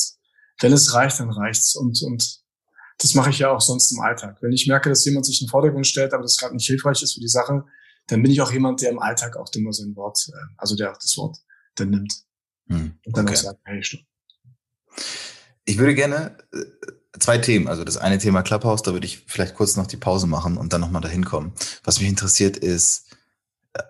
Wenn 0.60 0.74
es 0.74 0.94
reicht, 0.94 1.20
dann 1.20 1.32
reicht's. 1.32 1.76
Und, 1.76 2.02
und 2.04 2.40
das 2.98 3.14
mache 3.14 3.30
ich 3.30 3.40
ja 3.40 3.52
auch 3.52 3.62
sonst 3.62 3.92
im 3.92 4.00
Alltag. 4.00 4.38
Wenn 4.42 4.52
ich 4.52 4.68
merke, 4.68 4.90
dass 4.90 5.06
jemand 5.06 5.26
sich 5.26 5.42
in 5.42 5.46
den 5.46 5.52
Vordergrund 5.52 5.86
stellt, 5.86 6.14
aber 6.14 6.24
das 6.24 6.38
gerade 6.38 6.56
nicht 6.56 6.66
hilfreich 6.66 7.02
ist 7.02 7.14
für 7.14 7.20
die 7.20 7.28
Sache, 7.28 7.64
dann 8.08 8.24
bin 8.24 8.32
ich 8.32 8.42
auch 8.42 8.52
jemand, 8.52 8.82
der 8.82 8.92
im 8.92 9.00
Alltag 9.00 9.38
auch 9.38 9.50
immer 9.54 9.74
sein 9.74 9.96
Wort, 9.96 10.30
äh, 10.30 10.38
also 10.58 10.76
der 10.76 10.92
auch 10.92 10.98
das 10.98 11.16
Wort 11.18 11.38
dann 11.76 11.92
nimmt. 11.92 12.14
Hm, 12.68 12.98
und 13.06 13.18
dann 13.18 13.26
okay. 13.26 13.36
auch 13.36 13.42
sagt, 13.42 13.60
hey, 13.66 13.84
stopp. 13.84 14.02
Ich 15.66 15.78
würde 15.78 15.94
gerne 15.94 16.38
äh, 16.54 17.20
zwei 17.20 17.38
Themen, 17.38 17.68
also 17.68 17.84
das 17.84 17.98
eine 17.98 18.18
Thema 18.18 18.42
Clubhouse, 18.42 18.82
da 18.82 18.94
würde 18.94 19.06
ich 19.06 19.24
vielleicht 19.28 19.56
kurz 19.56 19.76
noch 19.76 19.88
die 19.88 19.98
Pause 19.98 20.28
machen 20.28 20.58
und 20.58 20.74
dann 20.74 20.82
nochmal 20.82 21.02
dahin 21.02 21.26
kommen. 21.26 21.54
Was 21.84 22.00
mich 22.00 22.10
interessiert 22.10 22.58
ist, 22.58 23.08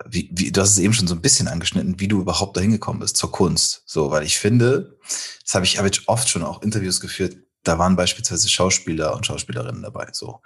wie, 0.05 0.29
wie, 0.33 0.51
du 0.51 0.61
hast 0.61 0.71
es 0.71 0.79
eben 0.79 0.93
schon 0.93 1.07
so 1.07 1.15
ein 1.15 1.21
bisschen 1.21 1.47
angeschnitten, 1.47 1.99
wie 1.99 2.07
du 2.07 2.19
überhaupt 2.19 2.57
dahin 2.57 2.71
gekommen 2.71 2.99
bist 2.99 3.17
zur 3.17 3.31
Kunst. 3.31 3.83
So, 3.85 4.11
weil 4.11 4.23
ich 4.23 4.37
finde, 4.37 4.97
das 5.43 5.53
habe 5.53 5.65
ich, 5.65 5.77
habe 5.77 5.87
ich 5.87 6.07
oft 6.09 6.27
schon 6.27 6.43
auch 6.43 6.61
Interviews 6.61 6.99
geführt, 6.99 7.37
da 7.67 7.77
waren 7.77 7.95
beispielsweise 7.95 8.47
Schauspieler 8.49 9.15
und 9.15 9.25
Schauspielerinnen 9.25 9.81
dabei. 9.81 10.07
So. 10.11 10.39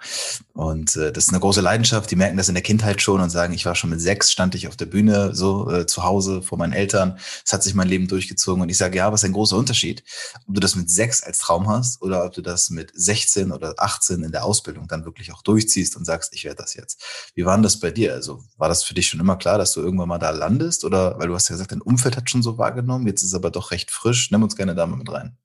Und 0.52 0.96
äh, 0.96 1.12
das 1.12 1.24
ist 1.24 1.30
eine 1.30 1.40
große 1.40 1.60
Leidenschaft. 1.60 2.10
Die 2.10 2.16
merken 2.16 2.36
das 2.36 2.48
in 2.48 2.54
der 2.54 2.62
Kindheit 2.62 3.00
schon 3.00 3.20
und 3.20 3.30
sagen, 3.30 3.52
ich 3.54 3.64
war 3.64 3.74
schon 3.74 3.90
mit 3.90 4.00
sechs, 4.00 4.32
stand 4.32 4.54
ich 4.54 4.68
auf 4.68 4.76
der 4.76 4.86
Bühne, 4.86 5.34
so 5.34 5.70
äh, 5.70 5.86
zu 5.86 6.02
Hause 6.02 6.42
vor 6.42 6.58
meinen 6.58 6.72
Eltern. 6.72 7.18
Es 7.44 7.52
hat 7.52 7.62
sich 7.62 7.74
mein 7.74 7.88
Leben 7.88 8.08
durchgezogen. 8.08 8.62
Und 8.62 8.68
ich 8.68 8.76
sage, 8.76 8.98
ja, 8.98 9.12
was 9.12 9.22
ist 9.22 9.28
ein 9.28 9.32
großer 9.32 9.56
Unterschied, 9.56 10.02
ob 10.48 10.54
du 10.54 10.60
das 10.60 10.74
mit 10.74 10.90
sechs 10.90 11.22
als 11.22 11.38
Traum 11.38 11.68
hast 11.68 12.02
oder 12.02 12.24
ob 12.24 12.32
du 12.32 12.42
das 12.42 12.70
mit 12.70 12.90
16 12.94 13.52
oder 13.52 13.74
18 13.76 14.22
in 14.22 14.32
der 14.32 14.44
Ausbildung 14.44 14.88
dann 14.88 15.04
wirklich 15.04 15.32
auch 15.32 15.42
durchziehst 15.42 15.96
und 15.96 16.04
sagst, 16.04 16.34
ich 16.34 16.44
werde 16.44 16.62
das 16.62 16.74
jetzt. 16.74 17.02
Wie 17.34 17.44
war 17.44 17.56
denn 17.56 17.62
das 17.62 17.78
bei 17.78 17.90
dir? 17.90 18.14
Also 18.14 18.42
war 18.56 18.68
das 18.68 18.82
für 18.82 18.94
dich 18.94 19.08
schon 19.08 19.20
immer 19.20 19.36
klar, 19.36 19.58
dass 19.58 19.72
du 19.72 19.80
irgendwann 19.80 20.08
mal 20.08 20.18
da 20.18 20.30
landest? 20.30 20.84
Oder 20.84 21.18
weil 21.18 21.28
du 21.28 21.34
hast 21.34 21.48
ja 21.48 21.54
gesagt, 21.54 21.72
dein 21.72 21.82
Umfeld 21.82 22.16
hat 22.16 22.30
schon 22.30 22.42
so 22.42 22.58
wahrgenommen, 22.58 23.06
jetzt 23.06 23.22
ist 23.22 23.28
es 23.28 23.34
aber 23.34 23.50
doch 23.50 23.70
recht 23.70 23.90
frisch. 23.90 24.30
Nimm 24.30 24.42
uns 24.42 24.56
gerne 24.56 24.74
da 24.74 24.86
mal 24.86 24.96
mit 24.96 25.10
rein. 25.10 25.36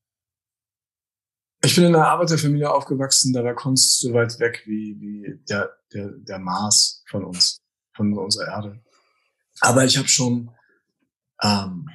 Ich 1.68 1.76
bin 1.76 1.84
in 1.84 1.94
einer 1.94 2.08
Arbeiterfamilie 2.08 2.72
aufgewachsen, 2.72 3.34
da 3.34 3.44
war 3.44 3.54
Kunst 3.54 4.00
so 4.00 4.14
weit 4.14 4.40
weg 4.40 4.64
wie, 4.68 4.96
wie 5.02 5.44
der, 5.50 5.70
der, 5.94 6.12
der 6.12 6.40
Mars 6.40 7.04
von 7.10 7.26
uns, 7.26 7.62
von 7.94 8.18
unserer 8.18 8.48
Erde. 8.48 8.82
Aber 9.60 9.84
ich 9.84 9.98
habe 9.98 10.08
schon 10.08 10.50
ähm, 11.44 11.90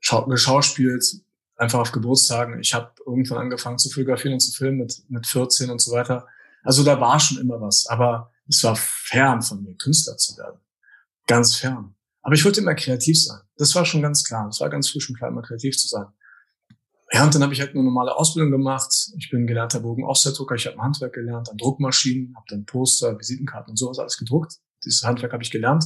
schau 0.00 0.24
geschauspielt, 0.24 1.04
einfach 1.56 1.80
auf 1.80 1.92
Geburtstagen. 1.92 2.58
Ich 2.60 2.72
habe 2.72 2.94
irgendwann 3.04 3.40
angefangen 3.40 3.76
zu 3.76 3.90
fotografieren 3.90 4.32
und 4.32 4.40
zu 4.40 4.52
filmen 4.52 4.78
mit, 4.78 5.02
mit 5.08 5.26
14 5.26 5.68
und 5.68 5.82
so 5.82 5.92
weiter. 5.92 6.26
Also 6.62 6.82
da 6.82 6.98
war 6.98 7.20
schon 7.20 7.36
immer 7.36 7.60
was, 7.60 7.84
aber 7.86 8.32
es 8.48 8.64
war 8.64 8.74
fern 8.74 9.42
von 9.42 9.62
mir, 9.62 9.76
Künstler 9.76 10.16
zu 10.16 10.34
werden. 10.38 10.60
Ganz 11.26 11.56
fern. 11.56 11.94
Aber 12.22 12.36
ich 12.36 12.44
wollte 12.46 12.62
immer 12.62 12.74
kreativ 12.74 13.22
sein. 13.22 13.42
Das 13.58 13.74
war 13.74 13.84
schon 13.84 14.00
ganz 14.00 14.24
klar. 14.24 14.46
Das 14.46 14.60
war 14.60 14.70
ganz 14.70 14.88
früh 14.88 15.00
schon 15.00 15.14
klar, 15.14 15.28
immer 15.28 15.42
kreativ 15.42 15.76
zu 15.76 15.88
sein. 15.88 16.06
Ja, 17.14 17.22
und 17.22 17.32
dann 17.32 17.44
habe 17.44 17.54
ich 17.54 17.60
halt 17.60 17.70
eine 17.70 17.84
normale 17.84 18.12
Ausbildung 18.16 18.50
gemacht. 18.50 18.92
Ich 19.16 19.30
bin 19.30 19.46
gelernter 19.46 19.78
Bogen-Offset-Drucker. 19.78 20.56
Ich 20.56 20.66
habe 20.66 20.78
Handwerk 20.78 21.12
gelernt 21.12 21.48
an 21.48 21.56
Druckmaschinen, 21.56 22.34
habe 22.34 22.44
dann 22.48 22.66
Poster, 22.66 23.16
Visitenkarten 23.16 23.70
und 23.70 23.76
sowas 23.76 24.00
alles 24.00 24.16
gedruckt. 24.16 24.54
Dieses 24.84 25.04
Handwerk 25.04 25.32
habe 25.32 25.44
ich 25.44 25.52
gelernt. 25.52 25.84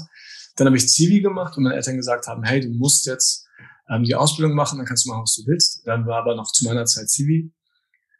Dann 0.56 0.66
habe 0.66 0.78
ich 0.78 0.88
Zivi 0.88 1.20
gemacht 1.20 1.54
und 1.58 1.64
meine 1.64 1.76
Eltern 1.76 1.96
gesagt 1.96 2.26
haben, 2.28 2.44
hey, 2.44 2.60
du 2.60 2.70
musst 2.70 3.04
jetzt 3.04 3.46
ähm, 3.90 4.04
die 4.04 4.14
Ausbildung 4.14 4.56
machen, 4.56 4.78
dann 4.78 4.86
kannst 4.86 5.04
du 5.04 5.10
machen, 5.10 5.20
was 5.20 5.34
du 5.34 5.46
willst. 5.46 5.86
Dann 5.86 6.06
war 6.06 6.22
aber 6.22 6.34
noch 6.34 6.50
zu 6.50 6.64
meiner 6.64 6.86
Zeit 6.86 7.10
Zivi, 7.10 7.52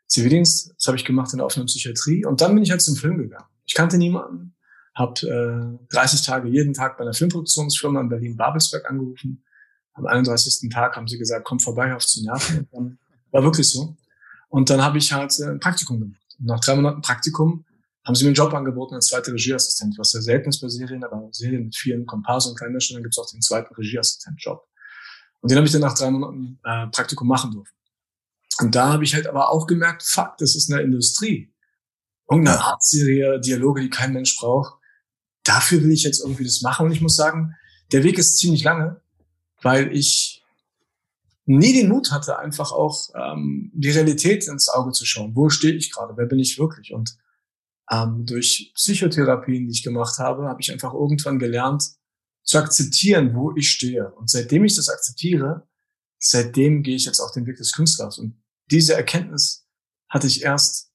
Zivildienst. 0.06 0.74
Das 0.76 0.86
habe 0.88 0.98
ich 0.98 1.06
gemacht 1.06 1.32
in 1.32 1.38
der 1.38 1.46
offenen 1.46 1.64
Psychiatrie. 1.64 2.26
Und 2.26 2.42
dann 2.42 2.52
bin 2.52 2.62
ich 2.62 2.70
halt 2.70 2.82
zum 2.82 2.94
Film 2.94 3.16
gegangen. 3.16 3.48
Ich 3.64 3.72
kannte 3.72 3.96
niemanden, 3.96 4.54
habe 4.94 5.78
äh, 5.80 5.94
30 5.94 6.26
Tage 6.26 6.50
jeden 6.50 6.74
Tag 6.74 6.98
bei 6.98 7.04
einer 7.04 7.14
Filmproduktionsfirma 7.14 8.02
in 8.02 8.10
Berlin-Babelsberg 8.10 8.84
angerufen, 8.90 9.42
am 9.98 10.06
31. 10.06 10.70
Tag 10.70 10.96
haben 10.96 11.08
sie 11.08 11.18
gesagt, 11.18 11.44
komm 11.44 11.60
vorbei, 11.60 11.94
auf 11.94 12.06
zu 12.06 12.24
nerven. 12.24 12.68
Und 12.70 12.72
dann 12.72 12.98
war 13.30 13.42
wirklich 13.42 13.68
so. 13.68 13.96
Und 14.48 14.70
dann 14.70 14.82
habe 14.82 14.98
ich 14.98 15.12
halt 15.12 15.38
äh, 15.40 15.50
ein 15.50 15.60
Praktikum 15.60 16.00
gemacht. 16.00 16.36
Und 16.38 16.46
nach 16.46 16.60
drei 16.60 16.74
Monaten 16.74 17.02
Praktikum 17.02 17.64
haben 18.04 18.14
sie 18.14 18.24
mir 18.24 18.28
einen 18.28 18.36
Job 18.36 18.54
angeboten 18.54 18.94
als 18.94 19.06
zweiter 19.06 19.32
Regieassistent, 19.32 19.98
was 19.98 20.10
sehr 20.10 20.22
selten 20.22 20.48
ist 20.48 20.60
bei 20.60 20.68
Serien, 20.68 21.04
aber 21.04 21.28
Serien 21.32 21.64
mit 21.64 21.76
vielen 21.76 22.06
Komparsen 22.06 22.52
und 22.52 22.58
Kleindarstellern 22.58 23.02
gibt 23.02 23.14
es 23.14 23.18
auch 23.18 23.30
den 23.30 23.42
zweiten 23.42 23.74
Regieassistent-Job. 23.74 24.66
Und 25.40 25.50
den 25.50 25.58
habe 25.58 25.66
ich 25.66 25.72
dann 25.72 25.82
nach 25.82 25.94
drei 25.94 26.10
Monaten 26.10 26.58
äh, 26.64 26.86
Praktikum 26.86 27.28
machen 27.28 27.50
dürfen. 27.50 27.72
Und 28.60 28.74
da 28.74 28.92
habe 28.92 29.04
ich 29.04 29.14
halt 29.14 29.26
aber 29.26 29.50
auch 29.50 29.66
gemerkt, 29.66 30.02
fuck, 30.02 30.36
das 30.38 30.56
ist 30.56 30.72
eine 30.72 30.82
Industrie. 30.82 31.52
Irgendeine 32.30 32.60
Art-Serie, 32.60 33.40
Dialoge, 33.40 33.82
die 33.82 33.90
kein 33.90 34.12
Mensch 34.12 34.36
braucht. 34.36 34.74
Dafür 35.44 35.82
will 35.82 35.92
ich 35.92 36.02
jetzt 36.02 36.20
irgendwie 36.20 36.44
das 36.44 36.62
machen. 36.62 36.86
Und 36.86 36.92
ich 36.92 37.00
muss 37.00 37.14
sagen, 37.14 37.54
der 37.92 38.04
Weg 38.04 38.18
ist 38.18 38.38
ziemlich 38.38 38.64
lange 38.64 39.00
weil 39.62 39.94
ich 39.96 40.44
nie 41.46 41.72
den 41.72 41.88
Mut 41.88 42.12
hatte, 42.12 42.38
einfach 42.38 42.72
auch 42.72 43.08
ähm, 43.14 43.70
die 43.74 43.90
Realität 43.90 44.46
ins 44.46 44.68
Auge 44.68 44.92
zu 44.92 45.06
schauen. 45.06 45.34
Wo 45.34 45.48
stehe 45.48 45.74
ich 45.74 45.90
gerade? 45.90 46.16
Wer 46.16 46.26
bin 46.26 46.38
ich 46.38 46.58
wirklich? 46.58 46.92
Und 46.92 47.16
ähm, 47.90 48.26
durch 48.26 48.72
Psychotherapien, 48.74 49.66
die 49.66 49.72
ich 49.72 49.82
gemacht 49.82 50.18
habe, 50.18 50.46
habe 50.46 50.60
ich 50.60 50.70
einfach 50.70 50.92
irgendwann 50.92 51.38
gelernt, 51.38 51.84
zu 52.42 52.58
akzeptieren, 52.58 53.34
wo 53.34 53.54
ich 53.56 53.70
stehe. 53.70 54.10
Und 54.12 54.30
seitdem 54.30 54.64
ich 54.64 54.76
das 54.76 54.88
akzeptiere, 54.88 55.66
seitdem 56.18 56.82
gehe 56.82 56.96
ich 56.96 57.06
jetzt 57.06 57.20
auch 57.20 57.30
den 57.30 57.46
Weg 57.46 57.56
des 57.56 57.72
Künstlers. 57.72 58.18
Und 58.18 58.42
diese 58.70 58.94
Erkenntnis 58.94 59.66
hatte 60.08 60.26
ich 60.26 60.42
erst 60.42 60.92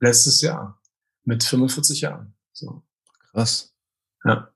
letztes 0.00 0.40
Jahr 0.40 0.80
mit 1.24 1.44
45 1.44 2.00
Jahren. 2.02 2.34
So. 2.52 2.82
Krass. 3.30 3.72
Ja. 4.24 4.52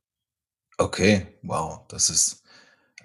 Okay, 0.78 1.38
wow, 1.42 1.86
das 1.88 2.10
ist 2.10 2.42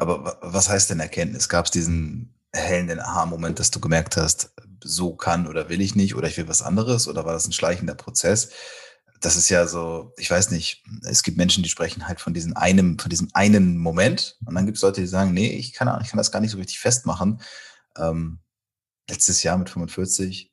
aber 0.02 0.40
was 0.42 0.68
heißt 0.68 0.90
denn 0.90 1.00
Erkenntnis? 1.00 1.48
Gab 1.48 1.66
es 1.66 1.72
diesen 1.72 2.34
hellen 2.52 3.00
Aha-Moment, 3.00 3.60
dass 3.60 3.70
du 3.70 3.80
gemerkt 3.80 4.18
hast, 4.18 4.52
so 4.84 5.16
kann 5.16 5.46
oder 5.46 5.70
will 5.70 5.80
ich 5.80 5.96
nicht 5.96 6.16
oder 6.16 6.28
ich 6.28 6.38
will 6.38 6.48
was 6.48 6.64
anderes 6.64 7.08
oder 7.08 7.24
war 7.24 7.34
das 7.34 7.48
ein 7.48 7.54
schleichender 7.54 7.94
Prozess? 7.94 8.50
Das 9.20 9.36
ist 9.36 9.50
ja 9.50 9.68
so, 9.68 10.12
ich 10.18 10.32
weiß 10.32 10.50
nicht, 10.50 10.84
es 11.04 11.22
gibt 11.22 11.38
Menschen, 11.38 11.62
die 11.62 11.70
sprechen 11.70 12.08
halt 12.08 12.20
von 12.20 12.34
diesem 12.34 12.58
einem, 12.58 12.98
von 12.98 13.12
diesem 13.12 13.30
einen 13.34 13.78
Moment 13.78 14.40
und 14.44 14.56
dann 14.56 14.66
gibt 14.66 14.78
es 14.78 14.82
Leute, 14.82 15.02
die 15.02 15.08
sagen, 15.08 15.36
nee, 15.36 15.50
ich 15.50 15.74
kann, 15.74 15.88
ich 16.02 16.10
kann 16.10 16.18
das 16.18 16.32
gar 16.32 16.40
nicht 16.40 16.52
so 16.52 16.58
richtig 16.58 16.80
festmachen. 16.80 17.40
Ähm, 17.96 18.40
letztes 19.08 19.44
Jahr 19.44 19.60
mit 19.60 19.70
45, 19.70 20.52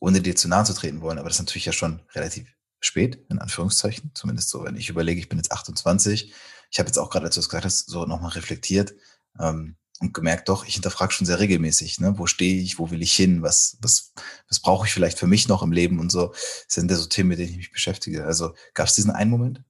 ohne 0.00 0.20
dir 0.20 0.34
zu 0.34 0.48
nahe 0.48 0.64
zu 0.64 0.74
treten 0.74 1.00
wollen, 1.00 1.18
aber 1.18 1.28
das 1.28 1.36
ist 1.36 1.46
natürlich 1.46 1.66
ja 1.66 1.72
schon 1.72 2.02
relativ 2.12 2.48
spät, 2.80 3.24
in 3.28 3.38
Anführungszeichen, 3.38 4.10
zumindest 4.14 4.48
so, 4.48 4.64
wenn 4.64 4.74
ich 4.74 4.88
überlege, 4.88 5.20
ich 5.20 5.28
bin 5.28 5.38
jetzt 5.38 5.52
28, 5.52 6.34
ich 6.70 6.78
habe 6.78 6.86
jetzt 6.86 6.98
auch 6.98 7.10
gerade, 7.10 7.26
als 7.26 7.34
du 7.34 7.40
es 7.40 7.48
gesagt 7.48 7.64
hast, 7.64 7.90
so 7.90 8.06
nochmal 8.06 8.30
reflektiert 8.30 8.94
ähm, 9.38 9.76
und 9.98 10.14
gemerkt, 10.14 10.48
doch, 10.48 10.64
ich 10.64 10.74
hinterfrage 10.74 11.12
schon 11.12 11.26
sehr 11.26 11.40
regelmäßig, 11.40 12.00
ne? 12.00 12.14
wo 12.16 12.26
stehe 12.26 12.62
ich, 12.62 12.78
wo 12.78 12.90
will 12.90 13.02
ich 13.02 13.12
hin, 13.12 13.42
was, 13.42 13.76
was, 13.82 14.12
was 14.48 14.60
brauche 14.60 14.86
ich 14.86 14.92
vielleicht 14.92 15.18
für 15.18 15.26
mich 15.26 15.48
noch 15.48 15.62
im 15.62 15.72
Leben 15.72 15.98
und 15.98 16.10
so. 16.10 16.28
Das 16.28 16.64
sind 16.68 16.90
ja 16.90 16.96
so 16.96 17.06
Themen, 17.06 17.30
mit 17.30 17.38
denen 17.38 17.50
ich 17.50 17.56
mich 17.56 17.72
beschäftige. 17.72 18.24
Also 18.24 18.54
gab 18.72 18.86
es 18.86 18.94
diesen 18.94 19.10
einen 19.10 19.30
Moment? 19.30 19.62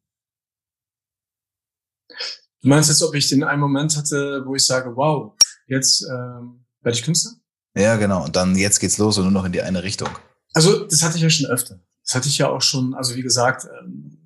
Du 2.62 2.69
meinst 2.69 2.90
jetzt, 2.90 3.02
ob 3.02 3.14
ich 3.14 3.28
den 3.28 3.42
einen 3.42 3.61
Moment 3.61 3.97
hatte, 3.97 4.42
wo 4.45 4.54
ich 4.54 4.66
sage, 4.66 4.95
wow, 4.95 5.33
jetzt 5.66 6.02
ähm, 6.02 6.66
werde 6.83 6.99
ich 6.99 7.04
Künstler? 7.04 7.33
Ja, 7.75 7.97
genau. 7.97 8.25
Und 8.25 8.37
dann 8.37 8.57
jetzt 8.57 8.80
geht's 8.80 8.99
los 8.99 9.16
und 9.16 9.25
nur 9.25 9.33
noch 9.33 9.47
in 9.47 9.52
die 9.52 9.62
eine 9.62 9.83
Richtung. 9.83 10.11
Also 10.52 10.85
das 10.85 11.02
hatte 11.02 11.16
ich 11.16 11.23
ja 11.23 11.30
schon 11.30 11.47
öfter. 11.47 11.80
Das 12.04 12.14
hatte 12.14 12.28
ich 12.28 12.38
ja 12.38 12.49
auch 12.49 12.61
schon, 12.61 12.95
also 12.95 13.14
wie 13.14 13.23
gesagt, 13.23 13.66
ähm, 13.80 14.20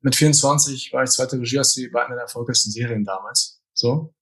mit 0.00 0.14
24 0.14 0.92
war 0.92 1.02
ich 1.02 1.10
zweite 1.10 1.38
Regieassistent 1.38 1.92
bei 1.92 2.04
einer 2.04 2.14
der 2.14 2.24
erfolgreichsten 2.24 2.70
Serien 2.70 3.04
damals. 3.04 3.60
So. 3.74 4.14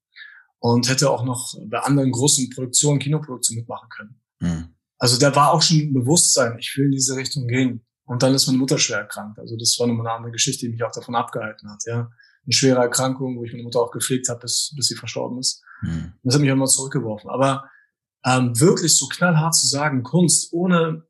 Und 0.59 0.88
hätte 0.88 1.11
auch 1.11 1.25
noch 1.25 1.54
bei 1.66 1.78
anderen 1.80 2.12
großen 2.12 2.50
Produktionen, 2.50 2.99
Kinoproduktionen 2.99 3.61
mitmachen 3.61 3.88
können. 3.88 4.21
Mhm. 4.40 4.75
Also 4.99 5.18
da 5.18 5.35
war 5.37 5.52
auch 5.52 5.62
schon 5.62 5.78
ein 5.78 5.92
Bewusstsein, 5.92 6.59
ich 6.59 6.75
will 6.76 6.87
in 6.87 6.92
diese 6.92 7.16
Richtung 7.16 7.47
gehen. 7.47 7.85
Und 8.04 8.23
dann 8.23 8.35
ist 8.35 8.47
meine 8.47 8.59
Mutter 8.59 8.78
schwer 8.78 8.99
erkrankt. 8.99 9.38
Also 9.38 9.56
das 9.56 9.76
war 9.78 9.87
nochmal 9.87 10.06
eine 10.06 10.16
andere 10.16 10.33
Geschichte, 10.33 10.66
die 10.66 10.73
mich 10.73 10.83
auch 10.83 10.92
davon 10.92 11.14
abgehalten 11.14 11.71
hat. 11.71 11.83
Ja, 11.87 12.11
eine 12.47 12.52
schwere 12.52 12.80
Erkrankung, 12.80 13.37
wo 13.37 13.45
ich 13.45 13.52
meine 13.52 13.64
Mutter 13.64 13.80
auch 13.80 13.90
gepflegt 13.90 14.28
habe, 14.28 14.40
bis, 14.40 14.73
bis 14.76 14.87
sie 14.87 14.95
verstorben 14.95 15.38
ist. 15.38 15.62
Mhm. 15.83 16.14
Das 16.23 16.35
hat 16.35 16.40
mich 16.40 16.50
immer 16.50 16.66
zurückgeworfen. 16.66 17.28
Aber 17.28 17.68
ähm, 18.25 18.59
wirklich 18.59 18.97
so 18.97 19.06
knallhart 19.09 19.54
zu 19.54 19.66
sagen, 19.66 20.02
Kunst 20.02 20.52
ohne 20.52 21.02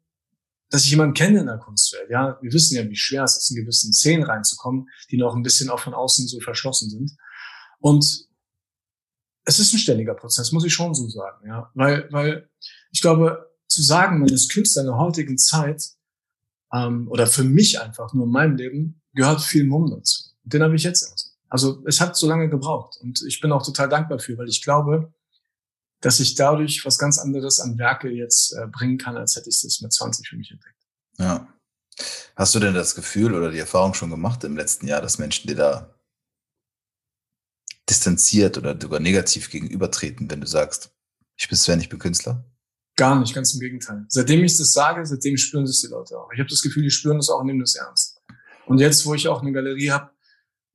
dass 0.70 0.84
ich 0.84 0.90
jemanden 0.90 1.14
kenne 1.14 1.40
in 1.40 1.46
der 1.46 1.58
Kunstwelt. 1.58 2.10
Ja, 2.10 2.38
wir 2.40 2.52
wissen 2.52 2.76
ja, 2.76 2.88
wie 2.88 2.96
schwer 2.96 3.24
es 3.24 3.36
ist, 3.36 3.50
in 3.50 3.56
gewissen 3.56 3.92
Szenen 3.92 4.24
reinzukommen, 4.24 4.88
die 5.10 5.16
noch 5.16 5.34
ein 5.34 5.42
bisschen 5.42 5.70
auch 5.70 5.80
von 5.80 5.94
außen 5.94 6.26
so 6.26 6.40
verschlossen 6.40 6.90
sind. 6.90 7.16
Und 7.78 8.26
es 9.44 9.58
ist 9.58 9.72
ein 9.72 9.78
ständiger 9.78 10.14
Prozess, 10.14 10.50
muss 10.52 10.64
ich 10.64 10.74
schon 10.74 10.94
so 10.94 11.08
sagen. 11.08 11.46
Ja, 11.46 11.70
weil, 11.74 12.08
weil 12.10 12.50
ich 12.90 13.00
glaube, 13.00 13.48
zu 13.68 13.82
sagen, 13.82 14.20
man 14.20 14.28
ist 14.28 14.52
Künstler 14.52 14.82
in 14.82 14.88
der 14.88 14.98
heutigen 14.98 15.38
Zeit 15.38 15.82
ähm, 16.72 17.08
oder 17.08 17.26
für 17.26 17.44
mich 17.44 17.80
einfach 17.80 18.12
nur 18.12 18.26
in 18.26 18.32
meinem 18.32 18.56
Leben 18.56 19.02
gehört 19.14 19.42
viel 19.42 19.64
Mumm 19.64 19.90
dazu. 19.90 20.24
Den 20.44 20.62
habe 20.62 20.76
ich 20.76 20.82
jetzt 20.82 21.08
erst. 21.08 21.36
Also 21.48 21.82
es 21.86 22.00
hat 22.00 22.16
so 22.16 22.28
lange 22.28 22.48
gebraucht 22.48 22.98
und 23.00 23.22
ich 23.26 23.40
bin 23.40 23.52
auch 23.52 23.64
total 23.64 23.88
dankbar 23.88 24.18
für, 24.18 24.36
weil 24.36 24.48
ich 24.48 24.62
glaube, 24.62 25.12
dass 26.00 26.20
ich 26.20 26.34
dadurch 26.34 26.84
was 26.84 26.98
ganz 26.98 27.18
anderes 27.18 27.60
an 27.60 27.78
Werke 27.78 28.10
jetzt 28.10 28.52
äh, 28.52 28.66
bringen 28.66 28.98
kann, 28.98 29.16
als 29.16 29.36
hätte 29.36 29.48
ich 29.48 29.62
es 29.62 29.80
mit 29.80 29.92
20 29.92 30.28
für 30.28 30.36
mich 30.36 30.50
entdeckt. 30.50 30.76
Ja. 31.18 31.48
Hast 32.34 32.54
du 32.54 32.58
denn 32.58 32.74
das 32.74 32.94
Gefühl 32.94 33.34
oder 33.34 33.50
die 33.50 33.58
Erfahrung 33.58 33.94
schon 33.94 34.10
gemacht 34.10 34.44
im 34.44 34.56
letzten 34.56 34.86
Jahr, 34.86 35.00
dass 35.00 35.18
Menschen 35.18 35.48
dir 35.48 35.56
da 35.56 35.94
distanziert 37.88 38.58
oder 38.58 38.78
sogar 38.78 39.00
negativ 39.00 39.50
gegenübertreten, 39.50 40.30
wenn 40.30 40.40
du 40.40 40.46
sagst, 40.46 40.90
ich 41.36 41.48
bin 41.48 41.56
Sven, 41.56 41.80
ich 41.80 41.88
bin 41.88 41.98
Künstler? 41.98 42.44
Gar 42.96 43.20
nicht, 43.20 43.34
ganz 43.34 43.54
im 43.54 43.60
Gegenteil. 43.60 44.06
Seitdem 44.08 44.42
ich 44.44 44.56
das 44.56 44.72
sage, 44.72 45.04
seitdem 45.04 45.36
spüren 45.36 45.64
das 45.64 45.80
die 45.80 45.88
Leute 45.88 46.18
auch. 46.18 46.30
Ich 46.32 46.38
habe 46.38 46.48
das 46.48 46.62
Gefühl, 46.62 46.82
die 46.82 46.90
spüren 46.90 47.18
das 47.18 47.28
auch 47.28 47.40
und 47.40 47.46
nehmen 47.46 47.60
das 47.60 47.74
ernst. 47.74 48.22
Und 48.66 48.78
jetzt, 48.78 49.04
wo 49.06 49.14
ich 49.14 49.28
auch 49.28 49.42
eine 49.42 49.52
Galerie 49.52 49.90
habe, 49.90 50.10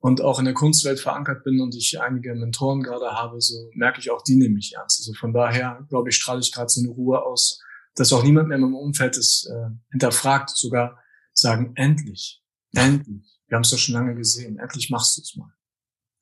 und 0.01 0.21
auch 0.21 0.39
in 0.39 0.45
der 0.45 0.55
Kunstwelt 0.55 0.99
verankert 0.99 1.43
bin 1.43 1.61
und 1.61 1.75
ich 1.75 2.01
einige 2.01 2.33
Mentoren 2.33 2.81
gerade 2.81 3.11
habe, 3.11 3.39
so 3.39 3.69
merke 3.75 3.99
ich 3.99 4.09
auch, 4.09 4.23
die 4.23 4.35
nehmen 4.35 4.55
mich 4.55 4.73
ernst. 4.75 4.99
Also 4.99 5.13
von 5.13 5.31
daher, 5.31 5.85
glaube 5.89 6.09
ich, 6.09 6.15
strahle 6.15 6.39
ich 6.41 6.51
gerade 6.51 6.69
so 6.69 6.81
eine 6.81 6.89
Ruhe 6.89 7.23
aus, 7.23 7.61
dass 7.95 8.11
auch 8.11 8.23
niemand 8.23 8.47
mehr 8.47 8.55
in 8.55 8.63
meinem 8.63 8.75
Umfeld 8.75 9.15
es 9.15 9.47
äh, 9.49 9.69
hinterfragt, 9.91 10.49
sogar 10.49 10.97
sagen, 11.33 11.73
endlich, 11.75 12.43
endlich. 12.73 13.39
Wir 13.47 13.55
haben 13.55 13.61
es 13.63 13.69
doch 13.69 13.77
schon 13.77 13.93
lange 13.93 14.15
gesehen, 14.15 14.57
endlich 14.57 14.89
machst 14.89 15.17
du 15.17 15.21
es 15.21 15.35
mal. 15.35 15.53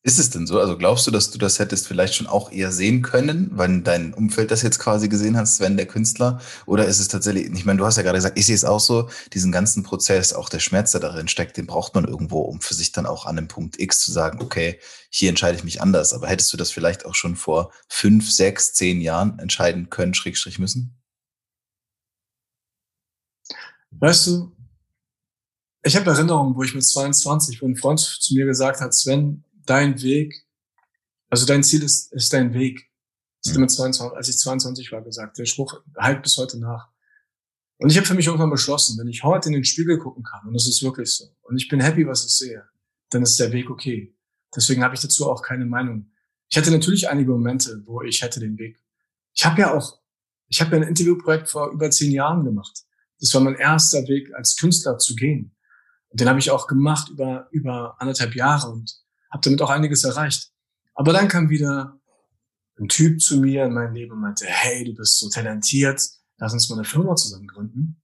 Ist 0.02 0.18
es 0.18 0.30
denn 0.30 0.48
so? 0.48 0.58
Also 0.62 0.78
glaubst 0.78 1.06
du, 1.08 1.12
dass 1.12 1.30
du 1.30 1.38
das 1.38 1.60
hättest 1.60 1.86
vielleicht 1.86 2.16
schon 2.16 2.28
auch 2.28 2.54
eher 2.54 2.72
sehen 2.72 3.02
können, 3.02 3.50
weil 3.52 3.82
dein 3.82 4.14
Umfeld 4.14 4.50
das 4.50 4.62
jetzt 4.62 4.80
quasi 4.80 5.10
gesehen 5.10 5.36
hat, 5.36 5.50
Sven, 5.50 5.76
der 5.76 5.88
Künstler? 5.88 6.40
Oder 6.66 6.86
ist 6.86 7.02
es 7.02 7.10
tatsächlich, 7.10 7.52
ich 7.52 7.66
meine, 7.66 7.80
du 7.80 7.86
hast 7.86 7.98
ja 7.98 8.04
gerade 8.04 8.18
gesagt, 8.18 8.40
ich 8.40 8.46
sehe 8.46 8.56
es 8.56 8.64
auch 8.64 8.80
so, 8.80 9.10
diesen 9.34 9.52
ganzen 9.52 9.84
Prozess, 9.84 10.32
auch 10.32 10.48
der 10.48 10.60
Schmerz, 10.60 10.94
der 10.94 11.02
darin 11.02 11.28
steckt, 11.28 11.58
den 11.58 11.68
braucht 11.68 11.96
man 11.96 12.06
irgendwo, 12.06 12.40
um 12.40 12.62
für 12.62 12.76
sich 12.76 12.94
dann 12.94 13.06
auch 13.06 13.26
an 13.26 13.36
dem 13.36 13.50
Punkt 13.50 13.78
X 13.78 14.00
zu 14.00 14.14
sagen, 14.14 14.40
okay, 14.42 14.80
hier 15.10 15.28
entscheide 15.30 15.58
ich 15.58 15.66
mich 15.66 15.82
anders. 15.82 16.14
Aber 16.14 16.28
hättest 16.28 16.54
du 16.54 16.58
das 16.58 16.72
vielleicht 16.72 17.06
auch 17.06 17.16
schon 17.16 17.36
vor 17.36 17.74
fünf, 17.90 18.32
sechs, 18.32 18.74
zehn 18.74 19.02
Jahren 19.02 19.38
entscheiden 19.40 19.90
können, 19.90 20.14
Schrägstrich 20.14 20.60
müssen? 20.60 20.96
Weißt 23.92 24.28
du, 24.28 24.56
ich 25.84 25.96
habe 25.96 26.10
Erinnerungen, 26.10 26.56
wo 26.56 26.64
ich 26.64 26.74
mit 26.74 26.86
22, 26.86 27.62
wo 27.62 27.66
ein 27.66 27.76
Freund 27.76 28.00
zu 28.00 28.34
mir 28.34 28.46
gesagt 28.46 28.80
hat, 28.80 28.94
Sven, 28.94 29.44
dein 29.70 30.02
Weg, 30.02 30.46
also 31.30 31.46
dein 31.46 31.64
Ziel 31.64 31.84
ist, 31.84 32.12
ist 32.14 32.34
dein 32.34 32.54
Weg. 32.54 32.90
Das 33.44 33.54
mhm. 33.54 33.62
mit 33.62 33.72
22, 33.72 34.18
als 34.18 34.30
ich 34.30 34.38
22 34.40 34.92
war, 34.92 35.02
gesagt. 35.02 35.38
Der 35.38 35.46
Spruch 35.46 35.82
halt 35.98 36.24
bis 36.24 36.38
heute 36.38 36.60
nach. 36.60 36.90
Und 37.78 37.90
ich 37.90 37.98
habe 37.98 38.06
für 38.06 38.14
mich 38.14 38.28
irgendwann 38.28 38.50
beschlossen, 38.50 38.98
wenn 39.00 39.08
ich 39.08 39.24
heute 39.24 39.48
in 39.48 39.54
den 39.54 39.64
Spiegel 39.64 39.98
gucken 39.98 40.24
kann, 40.24 40.46
und 40.48 40.54
das 40.54 40.68
ist 40.68 40.84
wirklich 40.84 41.14
so, 41.14 41.26
und 41.44 41.56
ich 41.58 41.70
bin 41.70 41.80
happy, 41.80 42.06
was 42.06 42.26
ich 42.26 42.36
sehe, 42.36 42.68
dann 43.10 43.24
ist 43.24 43.40
der 43.40 43.54
Weg 43.54 43.70
okay. 43.70 44.16
Deswegen 44.54 44.84
habe 44.84 44.96
ich 44.96 45.02
dazu 45.02 45.32
auch 45.32 45.42
keine 45.42 45.66
Meinung. 45.66 46.12
Ich 46.50 46.58
hatte 46.58 46.72
natürlich 46.72 47.08
einige 47.08 47.32
Momente, 47.32 47.82
wo 47.86 48.02
ich 48.02 48.22
hätte 48.22 48.40
den 48.40 48.58
Weg. 48.58 48.84
Ich 49.34 49.46
habe 49.46 49.62
ja 49.62 49.74
auch, 49.74 50.00
ich 50.48 50.60
habe 50.60 50.76
ja 50.76 50.82
ein 50.82 50.88
Interviewprojekt 50.90 51.48
vor 51.48 51.72
über 51.72 51.90
zehn 51.92 52.12
Jahren 52.12 52.44
gemacht. 52.44 52.84
Das 53.20 53.34
war 53.34 53.42
mein 53.42 53.56
erster 53.56 54.08
Weg 54.08 54.34
als 54.34 54.58
Künstler 54.58 54.98
zu 54.98 55.16
gehen. 55.16 55.56
Und 56.10 56.20
den 56.20 56.28
habe 56.28 56.40
ich 56.40 56.52
auch 56.52 56.68
gemacht 56.68 57.10
über 57.10 57.48
über 57.52 57.96
anderthalb 58.02 58.36
Jahre 58.36 58.72
und 58.72 59.00
habe 59.30 59.42
damit 59.44 59.62
auch 59.62 59.70
einiges 59.70 60.04
erreicht. 60.04 60.52
Aber 60.94 61.14
dann 61.14 61.28
kam 61.28 61.50
wieder 61.50 62.00
ein 62.80 62.88
Typ 62.88 63.22
zu 63.22 63.40
mir 63.40 63.66
in 63.66 63.74
mein 63.74 63.94
Leben 63.94 64.14
und 64.14 64.22
meinte, 64.22 64.46
hey, 64.46 64.84
du 64.84 64.94
bist 64.94 65.20
so 65.20 65.30
talentiert, 65.30 66.02
lass 66.38 66.54
uns 66.54 66.70
mal 66.70 66.78
eine 66.78 66.86
Firma 66.86 67.16
zusammen 67.16 67.48
gründen. 67.48 68.02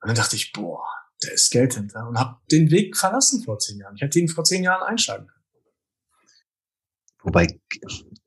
Und 0.00 0.08
dann 0.08 0.16
dachte 0.16 0.36
ich, 0.36 0.52
boah, 0.52 0.84
da 1.20 1.30
ist 1.30 1.50
Geld 1.50 1.74
hinter 1.74 2.08
und 2.08 2.18
habe 2.18 2.36
den 2.50 2.70
Weg 2.70 2.96
verlassen 2.96 3.42
vor 3.42 3.58
zehn 3.58 3.78
Jahren. 3.78 3.96
Ich 3.96 4.02
hätte 4.02 4.18
ihn 4.18 4.28
vor 4.28 4.44
zehn 4.44 4.62
Jahren 4.62 4.82
einschlagen 4.82 5.26
können. 5.26 5.36
Wobei, 7.22 7.60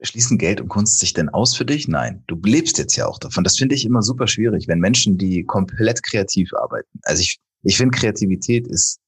schließen 0.02 0.38
Geld 0.38 0.60
und 0.60 0.68
Kunst 0.68 1.00
sich 1.00 1.14
denn 1.14 1.30
aus 1.30 1.56
für 1.56 1.64
dich? 1.64 1.88
Nein, 1.88 2.24
du 2.28 2.36
lebst 2.44 2.78
jetzt 2.78 2.98
ja 2.98 3.08
auch 3.08 3.18
davon. 3.18 3.46
Das 3.46 3.58
finde 3.58 3.76
ich 3.76 3.86
immer 3.86 4.02
super 4.02 4.28
schwierig, 4.28 4.68
wenn 4.68 4.80
Menschen, 4.80 5.18
die 5.18 5.46
komplett 5.46 6.04
kreativ 6.04 6.54
arbeiten. 6.54 7.00
Also 7.04 7.22
ich, 7.22 7.40
ich 7.64 7.78
finde, 7.78 7.98
Kreativität 7.98 8.68
ist 8.68 9.00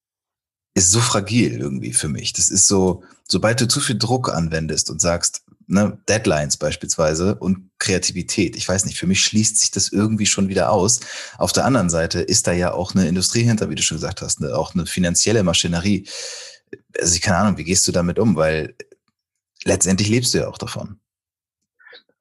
ist 0.74 0.92
so 0.92 1.00
fragil 1.00 1.60
irgendwie 1.60 1.94
für 1.94 2.08
mich. 2.08 2.34
Das 2.34 2.50
ist 2.50 2.68
so, 2.68 3.04
sobald 3.28 3.60
du 3.60 3.68
zu 3.68 3.80
viel 3.80 3.98
Druck 3.98 4.34
anwendest 4.34 4.90
und 4.90 5.01
sagst, 5.01 5.44
ne, 5.68 5.98
Deadlines 6.08 6.58
beispielsweise 6.58 7.36
und 7.36 7.70
Kreativität, 7.80 8.56
ich 8.56 8.68
weiß 8.68 8.86
nicht, 8.86 8.98
für 8.98 9.08
mich 9.08 9.22
schließt 9.22 9.58
sich 9.58 9.72
das 9.72 9.90
irgendwie 9.90 10.25
schon 10.25 10.50
wieder 10.50 10.72
aus. 10.72 11.01
Auf 11.38 11.51
der 11.51 11.66
anderen 11.66 11.90
Seite 11.90 12.22
ist 12.22 12.48
da 12.48 12.54
ja 12.54 12.74
auch 12.74 12.94
eine 12.94 13.08
Industrie 13.08 13.44
hinter, 13.44 13.70
wie 13.70 13.75
du 13.75 13.82
schon 13.82 13.98
gesagt 13.98 14.22
hast, 14.22 14.40
ne, 14.40 14.56
auch 14.56 14.74
eine 14.74 14.86
finanzielle 14.86 15.44
Maschinerie. 15.44 16.08
Also 17.00 17.16
ich 17.16 17.22
keine 17.22 17.38
Ahnung, 17.38 17.58
wie 17.58 17.63
gehst 17.63 17.88
du 17.88 17.92
damit 17.92 18.20
um? 18.20 18.36
Weil 18.36 18.75
letztendlich 19.63 20.10
lebst 20.10 20.34
du 20.34 20.40
ja 20.40 20.48
auch 20.48 20.58
davon. 20.58 21.00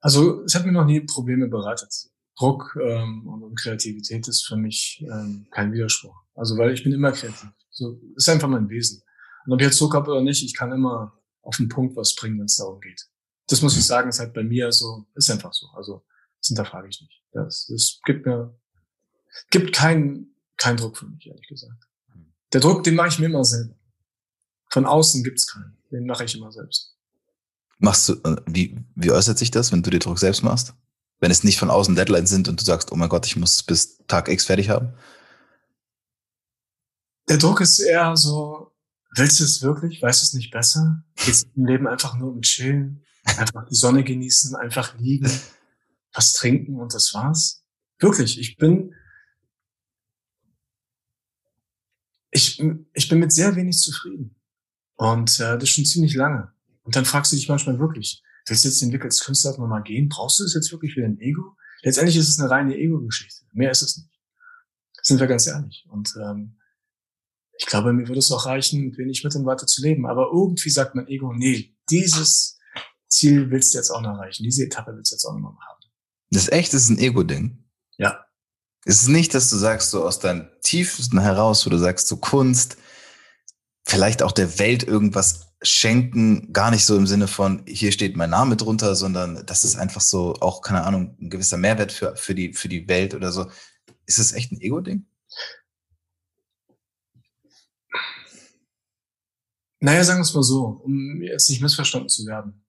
Also 0.01 0.43
es 0.43 0.55
hat 0.55 0.65
mir 0.65 0.71
noch 0.71 0.85
nie 0.85 1.01
Probleme 1.01 1.47
bereitet. 1.47 2.09
Druck 2.37 2.75
ähm, 2.81 3.27
und 3.27 3.55
Kreativität 3.55 4.27
ist 4.27 4.45
für 4.45 4.57
mich 4.57 5.05
ähm, 5.07 5.45
kein 5.51 5.71
Widerspruch. 5.71 6.15
Also 6.33 6.57
weil 6.57 6.73
ich 6.73 6.83
bin 6.83 6.91
immer 6.91 7.11
kreativ. 7.11 7.49
So 7.71 7.99
ist 8.15 8.29
einfach 8.29 8.47
mein 8.47 8.69
Wesen. 8.69 9.01
Und 9.45 9.53
ob 9.53 9.61
ich 9.61 9.67
jetzt 9.67 9.81
Druck 9.81 9.95
habe 9.95 10.11
oder 10.11 10.21
nicht, 10.21 10.43
ich 10.43 10.55
kann 10.55 10.71
immer 10.71 11.17
auf 11.41 11.57
den 11.57 11.69
Punkt 11.69 11.95
was 11.95 12.15
bringen, 12.15 12.37
wenn 12.37 12.45
es 12.45 12.57
darum 12.57 12.79
geht. 12.79 13.07
Das 13.47 13.61
muss 13.61 13.75
ich 13.75 13.85
sagen, 13.85 14.09
ist 14.09 14.19
halt 14.19 14.33
bei 14.33 14.43
mir 14.43 14.71
so, 14.71 15.07
ist 15.15 15.31
einfach 15.31 15.53
so. 15.53 15.67
Also 15.73 16.03
das 16.39 16.49
hinterfrage 16.49 16.87
ich 16.89 17.01
nicht. 17.01 17.23
Das, 17.31 17.67
das 17.67 17.99
gibt 18.05 18.25
mir, 18.25 18.55
gibt 19.49 19.73
keinen 19.73 20.31
keinen 20.61 20.77
Druck 20.77 20.97
für 20.97 21.07
mich, 21.07 21.25
ehrlich 21.25 21.47
gesagt. 21.47 21.87
Der 22.53 22.61
Druck, 22.61 22.83
den 22.83 22.95
mache 22.95 23.07
ich 23.07 23.19
mir 23.19 23.25
immer 23.25 23.43
selber. 23.43 23.73
Von 24.69 24.85
außen 24.85 25.23
gibt's 25.23 25.47
keinen. 25.47 25.75
Den 25.91 26.05
mache 26.05 26.23
ich 26.23 26.35
immer 26.35 26.51
selbst. 26.51 26.95
Machst 27.79 28.07
du, 28.07 28.13
äh, 28.23 28.35
wie, 28.45 28.77
wie 28.95 29.11
äußert 29.11 29.39
sich 29.39 29.49
das, 29.49 29.71
wenn 29.71 29.81
du 29.81 29.89
dir 29.89 29.99
Druck 29.99 30.19
selbst 30.19 30.43
machst? 30.43 30.73
Wenn 31.19 31.31
es 31.31 31.43
nicht 31.43 31.57
von 31.57 31.71
außen 31.71 31.95
Deadlines 31.95 32.29
sind 32.29 32.47
und 32.47 32.61
du 32.61 32.65
sagst, 32.65 32.91
oh 32.91 32.95
mein 32.95 33.09
Gott, 33.09 33.25
ich 33.25 33.35
muss 33.35 33.63
bis 33.63 33.97
Tag 34.07 34.29
X 34.29 34.45
fertig 34.45 34.69
haben? 34.69 34.93
Der 37.31 37.37
Druck 37.37 37.61
ist 37.61 37.79
eher 37.79 38.17
so, 38.17 38.73
willst 39.15 39.39
du 39.39 39.45
es 39.45 39.61
wirklich? 39.61 40.01
Weißt 40.01 40.21
du 40.21 40.25
es 40.25 40.33
nicht 40.33 40.51
besser? 40.51 41.01
Geht 41.15 41.47
im 41.55 41.65
Leben 41.65 41.87
einfach 41.87 42.17
nur 42.17 42.29
um 42.29 42.41
Chillen, 42.41 43.05
einfach 43.23 43.65
die 43.69 43.75
Sonne 43.75 44.03
genießen, 44.03 44.53
einfach 44.57 44.99
liegen, 44.99 45.31
was 46.11 46.33
trinken 46.33 46.75
und 46.75 46.93
das 46.93 47.13
war's? 47.13 47.63
Wirklich, 47.99 48.37
ich 48.37 48.57
bin, 48.57 48.93
ich, 52.31 52.61
ich 52.93 53.07
bin 53.07 53.19
mit 53.19 53.31
sehr 53.31 53.55
wenig 53.55 53.77
zufrieden. 53.77 54.35
Und 54.95 55.39
äh, 55.39 55.57
das 55.57 55.69
schon 55.69 55.85
ziemlich 55.85 56.15
lange. 56.15 56.51
Und 56.83 56.97
dann 56.97 57.05
fragst 57.05 57.31
du 57.31 57.37
dich 57.37 57.47
manchmal 57.47 57.79
wirklich, 57.79 58.21
willst 58.45 58.65
du 58.65 58.67
jetzt 58.67 58.81
den 58.81 58.91
Weg 58.91 59.05
als 59.05 59.21
Künstler 59.21 59.51
nochmal 59.51 59.83
gehen? 59.83 60.09
Brauchst 60.09 60.37
du 60.37 60.43
das 60.43 60.53
jetzt 60.53 60.73
wirklich 60.73 60.95
für 60.95 61.01
dein 61.01 61.17
Ego? 61.21 61.55
Letztendlich 61.81 62.17
ist 62.17 62.27
es 62.27 62.39
eine 62.39 62.49
reine 62.49 62.75
Ego-Geschichte. 62.75 63.45
Mehr 63.53 63.71
ist 63.71 63.83
es 63.83 63.95
nicht. 63.95 64.19
Sind 65.01 65.21
wir 65.21 65.27
ganz 65.27 65.47
ehrlich. 65.47 65.87
Und 65.89 66.13
ähm, 66.21 66.57
ich 67.61 67.67
glaube, 67.67 67.93
mir 67.93 68.07
würde 68.07 68.17
es 68.17 68.31
auch 68.31 68.47
reichen, 68.47 68.85
mit 68.85 68.97
wenig 68.97 69.23
Mitteln 69.23 69.45
weiter 69.45 69.67
zu 69.67 69.83
leben. 69.83 70.07
Aber 70.07 70.31
irgendwie 70.33 70.71
sagt 70.71 70.95
mein 70.95 71.07
Ego, 71.07 71.31
nee, 71.31 71.75
dieses 71.91 72.57
Ziel 73.07 73.51
willst 73.51 73.73
du 73.73 73.77
jetzt 73.77 73.91
auch 73.91 74.01
noch 74.01 74.15
erreichen. 74.15 74.43
Diese 74.43 74.63
Etappe 74.63 74.93
willst 74.95 75.11
du 75.11 75.15
jetzt 75.15 75.25
auch 75.25 75.33
noch 75.33 75.41
mal 75.41 75.67
haben. 75.69 75.79
Das 76.31 76.43
ist 76.43 76.51
echt, 76.51 76.73
das 76.73 76.83
ist 76.83 76.89
ein 76.89 76.97
Ego-Ding. 76.97 77.63
Ja. 77.97 78.25
Es 78.83 79.03
ist 79.03 79.09
nicht, 79.09 79.35
dass 79.35 79.51
du 79.51 79.57
sagst, 79.57 79.91
so 79.91 80.03
aus 80.03 80.17
deinem 80.17 80.47
tiefsten 80.63 81.19
heraus, 81.19 81.63
wo 81.63 81.69
du 81.69 81.77
sagst, 81.77 82.07
so 82.07 82.17
Kunst, 82.17 82.77
vielleicht 83.85 84.23
auch 84.23 84.31
der 84.31 84.57
Welt 84.57 84.81
irgendwas 84.81 85.53
schenken, 85.61 86.51
gar 86.53 86.71
nicht 86.71 86.85
so 86.85 86.97
im 86.97 87.05
Sinne 87.05 87.27
von, 87.27 87.63
hier 87.67 87.91
steht 87.91 88.17
mein 88.17 88.31
Name 88.31 88.57
drunter, 88.57 88.95
sondern 88.95 89.45
das 89.45 89.63
ist 89.63 89.75
einfach 89.75 90.01
so 90.01 90.33
auch, 90.39 90.63
keine 90.63 90.83
Ahnung, 90.83 91.15
ein 91.21 91.29
gewisser 91.29 91.57
Mehrwert 91.57 91.91
für, 91.91 92.15
für, 92.15 92.33
die, 92.33 92.53
für 92.53 92.69
die 92.69 92.87
Welt 92.87 93.13
oder 93.13 93.31
so. 93.31 93.51
Ist 94.07 94.17
es 94.17 94.33
echt 94.33 94.51
ein 94.51 94.61
Ego-Ding? 94.61 95.05
Naja, 99.83 100.03
sagen 100.03 100.19
wir 100.19 100.23
es 100.23 100.33
mal 100.33 100.43
so, 100.43 100.81
um 100.83 101.21
jetzt 101.23 101.49
nicht 101.49 101.61
missverstanden 101.61 102.07
zu 102.07 102.25
werden. 102.27 102.63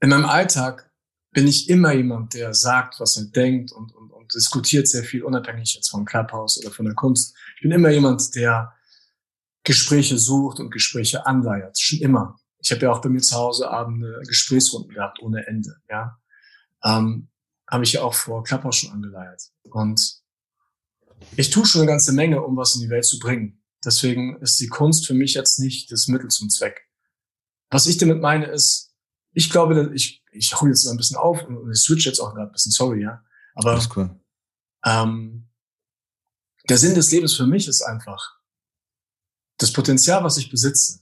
In 0.00 0.10
meinem 0.10 0.26
Alltag 0.26 0.90
bin 1.30 1.46
ich 1.46 1.68
immer 1.68 1.92
jemand, 1.92 2.34
der 2.34 2.52
sagt, 2.52 2.98
was 2.98 3.16
er 3.16 3.26
denkt 3.26 3.70
und, 3.70 3.94
und, 3.94 4.10
und 4.10 4.34
diskutiert 4.34 4.88
sehr 4.88 5.04
viel, 5.04 5.22
unabhängig 5.22 5.74
jetzt 5.74 5.90
vom 5.90 6.04
Clubhouse 6.04 6.58
oder 6.58 6.72
von 6.72 6.86
der 6.86 6.94
Kunst. 6.94 7.36
Ich 7.56 7.62
bin 7.62 7.70
immer 7.70 7.90
jemand, 7.90 8.34
der 8.34 8.74
Gespräche 9.62 10.18
sucht 10.18 10.58
und 10.58 10.70
Gespräche 10.70 11.24
anleiert. 11.24 11.78
Schon 11.78 12.00
immer. 12.00 12.40
Ich 12.58 12.72
habe 12.72 12.82
ja 12.82 12.90
auch 12.90 13.00
bei 13.00 13.08
mir 13.08 13.20
zu 13.20 13.36
Hause 13.36 13.70
Abende 13.70 14.20
Gesprächsrunden 14.26 14.92
gehabt 14.92 15.20
ohne 15.20 15.46
Ende. 15.46 15.76
Ja, 15.88 16.18
ähm, 16.82 17.28
habe 17.70 17.84
ich 17.84 17.92
ja 17.92 18.02
auch 18.02 18.14
vor 18.14 18.42
Clubhouse 18.42 18.78
schon 18.78 18.90
angeleiert. 18.90 19.42
Und 19.70 20.22
ich 21.36 21.50
tue 21.50 21.66
schon 21.66 21.82
eine 21.82 21.90
ganze 21.90 22.12
Menge, 22.12 22.42
um 22.42 22.56
was 22.56 22.74
in 22.74 22.80
die 22.80 22.90
Welt 22.90 23.06
zu 23.06 23.20
bringen. 23.20 23.57
Deswegen 23.84 24.40
ist 24.40 24.58
die 24.60 24.68
Kunst 24.68 25.06
für 25.06 25.14
mich 25.14 25.34
jetzt 25.34 25.58
nicht 25.58 25.90
das 25.92 26.08
Mittel 26.08 26.28
zum 26.28 26.50
Zweck. 26.50 26.88
Was 27.70 27.86
ich 27.86 27.96
damit 27.98 28.20
meine 28.20 28.46
ist, 28.46 28.94
ich 29.32 29.50
glaube, 29.50 29.92
ich, 29.94 30.24
ich 30.32 30.60
hole 30.60 30.70
jetzt 30.70 30.84
mal 30.84 30.92
ein 30.92 30.96
bisschen 30.96 31.16
auf 31.16 31.44
und 31.44 31.70
ich 31.70 31.78
switch 31.78 32.06
jetzt 32.06 32.18
auch 32.18 32.34
gerade 32.34 32.48
ein 32.48 32.52
bisschen, 32.52 32.72
sorry, 32.72 33.02
ja. 33.02 33.22
Aber 33.54 33.80
cool. 33.96 34.18
ähm, 34.84 35.48
der 36.68 36.78
Sinn 36.78 36.94
des 36.94 37.10
Lebens 37.10 37.34
für 37.34 37.46
mich 37.46 37.68
ist 37.68 37.82
einfach, 37.82 38.38
das 39.58 39.72
Potenzial, 39.72 40.22
was 40.24 40.38
ich 40.38 40.50
besitze, 40.50 41.00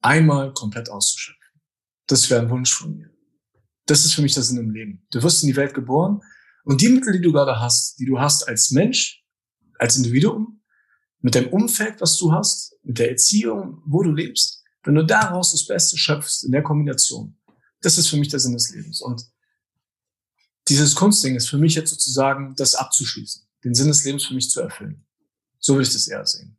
einmal 0.00 0.52
komplett 0.52 0.88
auszuschöpfen. 0.88 1.60
Das 2.06 2.28
wäre 2.30 2.40
ein 2.40 2.50
Wunsch 2.50 2.72
von 2.72 2.96
mir. 2.96 3.10
Das 3.86 4.04
ist 4.04 4.14
für 4.14 4.22
mich 4.22 4.34
der 4.34 4.42
Sinn 4.42 4.58
im 4.58 4.70
Leben. 4.70 5.06
Du 5.10 5.22
wirst 5.22 5.42
in 5.42 5.48
die 5.48 5.56
Welt 5.56 5.74
geboren 5.74 6.22
und 6.64 6.80
die 6.80 6.88
Mittel, 6.88 7.12
die 7.12 7.20
du 7.20 7.32
gerade 7.32 7.58
hast, 7.58 7.98
die 7.98 8.06
du 8.06 8.20
hast 8.20 8.46
als 8.48 8.70
Mensch, 8.70 9.24
als 9.78 9.96
Individuum, 9.96 10.59
mit 11.20 11.34
dem 11.34 11.48
Umfeld, 11.48 12.00
was 12.00 12.16
du 12.16 12.32
hast, 12.32 12.76
mit 12.82 12.98
der 12.98 13.10
Erziehung, 13.10 13.82
wo 13.86 14.02
du 14.02 14.12
lebst, 14.12 14.62
wenn 14.82 14.94
du 14.94 15.04
daraus 15.04 15.52
das 15.52 15.66
Beste 15.66 15.98
schöpfst 15.98 16.44
in 16.44 16.52
der 16.52 16.62
Kombination, 16.62 17.36
das 17.82 17.98
ist 17.98 18.08
für 18.08 18.16
mich 18.16 18.28
der 18.28 18.40
Sinn 18.40 18.52
des 18.52 18.70
Lebens. 18.70 19.00
Und 19.00 19.24
dieses 20.68 20.94
Kunstding 20.94 21.36
ist 21.36 21.48
für 21.48 21.58
mich 21.58 21.74
jetzt 21.74 21.90
sozusagen 21.90 22.54
das 22.56 22.74
abzuschließen, 22.74 23.42
den 23.64 23.74
Sinn 23.74 23.88
des 23.88 24.04
Lebens 24.04 24.24
für 24.24 24.34
mich 24.34 24.50
zu 24.50 24.60
erfüllen. 24.60 25.04
So 25.58 25.74
will 25.74 25.82
ich 25.82 25.92
das 25.92 26.08
eher 26.08 26.26
sehen. 26.26 26.56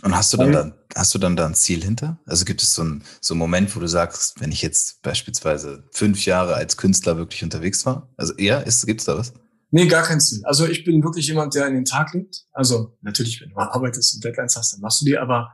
Und 0.00 0.16
hast 0.16 0.32
du 0.32 0.38
dann, 0.38 0.52
dann 0.52 0.74
hast 0.94 1.14
du 1.14 1.18
dann 1.18 1.36
da 1.36 1.44
ein 1.44 1.54
Ziel 1.54 1.84
hinter? 1.84 2.18
Also 2.24 2.46
gibt 2.46 2.62
es 2.62 2.74
so 2.74 2.80
einen, 2.80 3.04
so 3.20 3.34
einen 3.34 3.38
Moment, 3.38 3.76
wo 3.76 3.80
du 3.80 3.86
sagst, 3.86 4.40
wenn 4.40 4.50
ich 4.50 4.62
jetzt 4.62 5.02
beispielsweise 5.02 5.84
fünf 5.92 6.24
Jahre 6.24 6.54
als 6.54 6.78
Künstler 6.78 7.18
wirklich 7.18 7.42
unterwegs 7.44 7.84
war? 7.84 8.10
Also 8.16 8.34
eher, 8.34 8.66
ist, 8.66 8.86
gibt 8.86 9.00
es 9.00 9.06
da 9.06 9.18
was? 9.18 9.34
Nee, 9.74 9.86
gar 9.86 10.02
kein 10.02 10.20
Ziel. 10.20 10.44
Also 10.44 10.66
ich 10.66 10.84
bin 10.84 11.02
wirklich 11.02 11.26
jemand, 11.26 11.54
der 11.54 11.66
in 11.66 11.72
den 11.72 11.86
Tag 11.86 12.12
lebt. 12.12 12.44
Also 12.52 12.98
natürlich, 13.00 13.40
wenn 13.40 13.48
du 13.48 13.56
arbeitest 13.56 14.14
und 14.14 14.22
Deadlines 14.22 14.54
hast, 14.54 14.74
dann 14.74 14.80
machst 14.80 15.00
du 15.00 15.06
die, 15.06 15.16
aber 15.16 15.50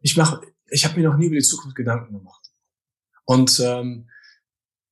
ich 0.00 0.16
mache, 0.16 0.40
ich 0.70 0.86
habe 0.86 0.98
mir 0.98 1.10
noch 1.10 1.18
nie 1.18 1.26
über 1.26 1.36
die 1.36 1.42
Zukunft 1.42 1.76
Gedanken 1.76 2.14
gemacht. 2.14 2.50
Und 3.26 3.60
ähm, 3.60 4.08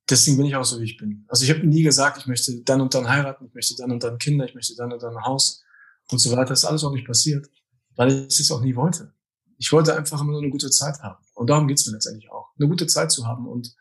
deswegen 0.08 0.36
bin 0.36 0.44
ich 0.44 0.54
auch 0.54 0.66
so, 0.66 0.78
wie 0.80 0.84
ich 0.84 0.98
bin. 0.98 1.24
Also 1.28 1.44
ich 1.44 1.50
habe 1.50 1.66
nie 1.66 1.82
gesagt, 1.82 2.18
ich 2.18 2.26
möchte 2.26 2.62
dann 2.62 2.82
und 2.82 2.92
dann 2.92 3.08
heiraten, 3.08 3.46
ich 3.46 3.54
möchte 3.54 3.74
dann 3.74 3.90
und 3.90 4.04
dann 4.04 4.18
Kinder, 4.18 4.44
ich 4.44 4.54
möchte 4.54 4.76
dann 4.76 4.92
und 4.92 5.02
dann 5.02 5.16
ein 5.16 5.24
Haus 5.24 5.64
und 6.10 6.18
so 6.18 6.30
weiter. 6.32 6.50
Das 6.50 6.58
ist 6.58 6.64
alles 6.66 6.84
auch 6.84 6.92
nicht 6.92 7.06
passiert, 7.06 7.48
weil 7.96 8.26
ich 8.28 8.38
es 8.38 8.50
auch 8.50 8.60
nie 8.60 8.76
wollte. 8.76 9.14
Ich 9.56 9.72
wollte 9.72 9.96
einfach 9.96 10.20
immer 10.20 10.32
nur 10.32 10.42
eine 10.42 10.50
gute 10.50 10.68
Zeit 10.68 11.00
haben. 11.00 11.24
Und 11.32 11.48
darum 11.48 11.68
geht's 11.68 11.86
mir 11.86 11.94
letztendlich 11.94 12.30
auch. 12.30 12.50
Eine 12.58 12.68
gute 12.68 12.86
Zeit 12.86 13.10
zu 13.10 13.26
haben 13.26 13.48
und 13.48 13.74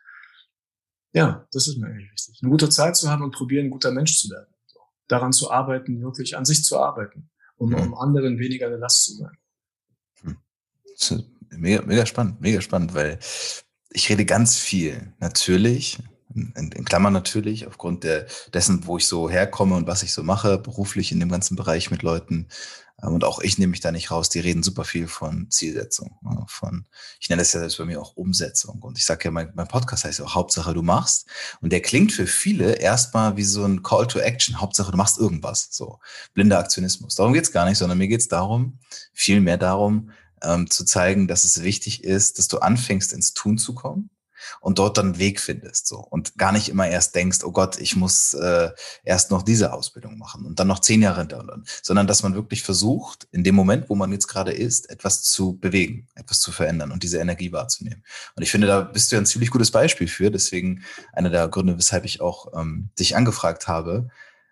ja, 1.12 1.46
das 1.52 1.68
ist 1.68 1.76
mir 1.76 1.88
eigentlich 1.88 2.10
wichtig. 2.10 2.38
Eine 2.40 2.50
gute 2.50 2.70
Zeit 2.70 2.96
zu 2.96 3.10
haben 3.10 3.22
und 3.22 3.32
probieren, 3.32 3.66
ein 3.66 3.70
guter 3.70 3.90
Mensch 3.90 4.18
zu 4.18 4.30
werden. 4.30 4.48
Daran 5.08 5.32
zu 5.32 5.50
arbeiten, 5.50 6.02
wirklich 6.02 6.36
an 6.36 6.44
sich 6.44 6.64
zu 6.64 6.78
arbeiten, 6.78 7.30
um, 7.56 7.74
um 7.74 7.94
anderen 7.94 8.38
weniger 8.38 8.66
eine 8.66 8.76
Last 8.76 9.04
zu 9.04 9.14
sein. 9.14 9.36
Hm. 10.22 11.24
Mega, 11.50 11.82
mega 11.82 12.06
spannend, 12.06 12.40
mega 12.40 12.60
spannend, 12.60 12.94
weil 12.94 13.18
ich 13.90 14.08
rede 14.10 14.24
ganz 14.24 14.56
viel, 14.56 15.12
natürlich, 15.18 15.98
in, 16.34 16.52
in 16.72 16.84
Klammern 16.84 17.12
natürlich, 17.12 17.66
aufgrund 17.66 18.04
der, 18.04 18.26
dessen, 18.52 18.86
wo 18.86 18.98
ich 18.98 19.06
so 19.06 19.30
herkomme 19.30 19.76
und 19.76 19.86
was 19.86 20.02
ich 20.02 20.12
so 20.12 20.22
mache, 20.22 20.58
beruflich 20.58 21.10
in 21.10 21.20
dem 21.20 21.30
ganzen 21.30 21.56
Bereich 21.56 21.90
mit 21.90 22.02
Leuten. 22.02 22.48
Ähm, 23.02 23.14
und 23.14 23.24
auch 23.24 23.40
ich 23.40 23.58
nehme 23.58 23.70
mich 23.70 23.80
da 23.80 23.92
nicht 23.92 24.10
raus. 24.10 24.28
Die 24.28 24.40
reden 24.40 24.62
super 24.62 24.84
viel 24.84 25.08
von 25.08 25.50
Zielsetzung, 25.50 26.18
von, 26.46 26.86
ich 27.20 27.28
nenne 27.28 27.42
das 27.42 27.52
ja 27.52 27.60
selbst 27.60 27.78
bei 27.78 27.84
mir 27.84 28.00
auch 28.00 28.16
Umsetzung. 28.16 28.82
Und 28.82 28.98
ich 28.98 29.04
sage 29.04 29.24
ja, 29.24 29.30
mein, 29.30 29.52
mein 29.54 29.68
Podcast 29.68 30.04
heißt 30.04 30.18
ja 30.18 30.24
auch 30.24 30.34
Hauptsache 30.34 30.74
du 30.74 30.82
machst. 30.82 31.26
Und 31.60 31.72
der 31.72 31.82
klingt 31.82 32.12
für 32.12 32.26
viele 32.26 32.74
erstmal 32.74 33.36
wie 33.36 33.44
so 33.44 33.64
ein 33.64 33.82
Call 33.82 34.06
to 34.06 34.18
Action. 34.18 34.60
Hauptsache 34.60 34.90
du 34.90 34.96
machst 34.96 35.18
irgendwas. 35.18 35.68
So 35.70 36.00
blinder 36.34 36.58
Aktionismus. 36.58 37.14
Darum 37.14 37.32
geht's 37.32 37.52
gar 37.52 37.68
nicht, 37.68 37.78
sondern 37.78 37.98
mir 37.98 38.08
geht's 38.08 38.28
darum, 38.28 38.78
viel 39.12 39.40
mehr 39.40 39.58
darum, 39.58 40.10
ähm, 40.42 40.70
zu 40.70 40.84
zeigen, 40.84 41.28
dass 41.28 41.44
es 41.44 41.62
wichtig 41.62 42.04
ist, 42.04 42.38
dass 42.38 42.48
du 42.48 42.58
anfängst, 42.58 43.12
ins 43.12 43.34
Tun 43.34 43.58
zu 43.58 43.74
kommen 43.74 44.10
und 44.60 44.78
dort 44.78 44.98
dann 44.98 45.06
einen 45.06 45.18
Weg 45.18 45.40
findest 45.40 45.86
so 45.86 45.98
und 45.98 46.36
gar 46.36 46.52
nicht 46.52 46.68
immer 46.68 46.88
erst 46.88 47.14
denkst, 47.14 47.38
oh 47.44 47.52
Gott, 47.52 47.78
ich 47.78 47.96
muss 47.96 48.34
äh, 48.34 48.70
erst 49.04 49.30
noch 49.30 49.42
diese 49.42 49.72
Ausbildung 49.72 50.18
machen 50.18 50.44
und 50.46 50.58
dann 50.58 50.68
noch 50.68 50.80
zehn 50.80 51.02
Jahre 51.02 51.20
hinterher, 51.20 51.60
sondern 51.82 52.06
dass 52.06 52.22
man 52.22 52.34
wirklich 52.34 52.62
versucht, 52.62 53.28
in 53.32 53.44
dem 53.44 53.54
Moment, 53.54 53.88
wo 53.88 53.94
man 53.94 54.12
jetzt 54.12 54.28
gerade 54.28 54.52
ist, 54.52 54.90
etwas 54.90 55.22
zu 55.22 55.58
bewegen, 55.58 56.08
etwas 56.14 56.40
zu 56.40 56.52
verändern 56.52 56.92
und 56.92 57.02
diese 57.02 57.18
Energie 57.18 57.52
wahrzunehmen. 57.52 58.04
Und 58.34 58.42
ich 58.42 58.50
finde, 58.50 58.66
da 58.66 58.80
bist 58.80 59.10
du 59.10 59.16
ja 59.16 59.22
ein 59.22 59.26
ziemlich 59.26 59.50
gutes 59.50 59.70
Beispiel 59.70 60.08
für. 60.08 60.30
Deswegen 60.30 60.84
einer 61.12 61.30
der 61.30 61.48
Gründe, 61.48 61.76
weshalb 61.76 62.04
ich 62.04 62.20
auch 62.20 62.52
ähm, 62.58 62.90
dich 62.98 63.16
angefragt 63.16 63.68
habe, 63.68 64.08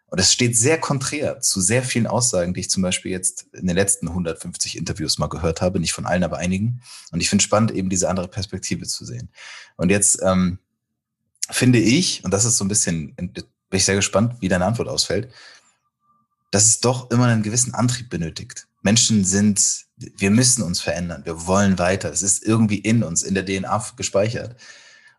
und 0.08 0.20
es 0.20 0.32
steht 0.32 0.56
sehr 0.56 0.78
konträr 0.78 1.40
zu 1.40 1.60
sehr 1.60 1.82
vielen 1.82 2.06
Aussagen, 2.06 2.54
die 2.54 2.60
ich 2.60 2.70
zum 2.70 2.82
Beispiel 2.82 3.10
jetzt 3.10 3.46
in 3.52 3.66
den 3.66 3.76
letzten 3.76 4.08
150 4.08 4.76
Interviews 4.76 5.18
mal 5.18 5.28
gehört 5.28 5.60
habe, 5.60 5.80
nicht 5.80 5.92
von 5.92 6.06
allen, 6.06 6.22
aber 6.22 6.38
einigen. 6.38 6.80
Und 7.10 7.20
ich 7.20 7.28
finde 7.28 7.42
spannend, 7.42 7.72
eben 7.72 7.90
diese 7.90 8.08
andere 8.08 8.28
Perspektive 8.28 8.86
zu 8.86 9.04
sehen. 9.04 9.30
Und 9.76 9.90
jetzt 9.90 10.20
ähm, 10.22 10.58
finde 11.50 11.80
ich, 11.80 12.24
und 12.24 12.32
das 12.32 12.44
ist 12.44 12.56
so 12.56 12.64
ein 12.64 12.68
bisschen, 12.68 13.14
bin 13.16 13.32
ich 13.72 13.84
sehr 13.84 13.96
gespannt, 13.96 14.36
wie 14.40 14.48
deine 14.48 14.64
Antwort 14.64 14.88
ausfällt, 14.88 15.28
dass 16.52 16.66
es 16.66 16.80
doch 16.80 17.10
immer 17.10 17.26
einen 17.26 17.42
gewissen 17.42 17.74
Antrieb 17.74 18.08
benötigt. 18.08 18.68
Menschen 18.82 19.24
sind, 19.24 19.86
wir 19.96 20.30
müssen 20.30 20.62
uns 20.62 20.80
verändern, 20.80 21.24
wir 21.24 21.48
wollen 21.48 21.78
weiter. 21.78 22.12
Es 22.12 22.22
ist 22.22 22.44
irgendwie 22.44 22.78
in 22.78 23.02
uns, 23.02 23.24
in 23.24 23.34
der 23.34 23.44
DNA 23.44 23.84
gespeichert. 23.96 24.54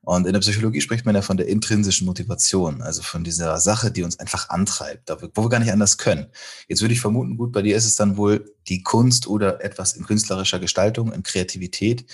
Und 0.07 0.25
in 0.25 0.31
der 0.31 0.39
Psychologie 0.39 0.79
spricht 0.79 1.05
man 1.05 1.15
ja 1.15 1.21
von 1.21 1.35
der 1.35 1.49
intrinsischen 1.49 2.07
Motivation, 2.07 2.81
also 2.81 3.01
von 3.01 3.25
dieser 3.25 3.57
Sache, 3.57 3.91
die 3.91 4.03
uns 4.03 4.17
einfach 4.19 4.47
antreibt, 4.47 5.11
wo 5.35 5.43
wir 5.43 5.49
gar 5.49 5.59
nicht 5.59 5.73
anders 5.73 5.97
können. 5.97 6.27
Jetzt 6.69 6.79
würde 6.79 6.93
ich 6.93 7.01
vermuten, 7.01 7.35
gut, 7.35 7.51
bei 7.51 7.61
dir 7.61 7.75
ist 7.75 7.83
es 7.83 7.95
dann 7.95 8.15
wohl 8.15 8.55
die 8.69 8.83
Kunst 8.83 9.27
oder 9.27 9.61
etwas 9.61 9.97
in 9.97 10.05
künstlerischer 10.05 10.59
Gestaltung, 10.59 11.11
in 11.11 11.23
Kreativität. 11.23 12.05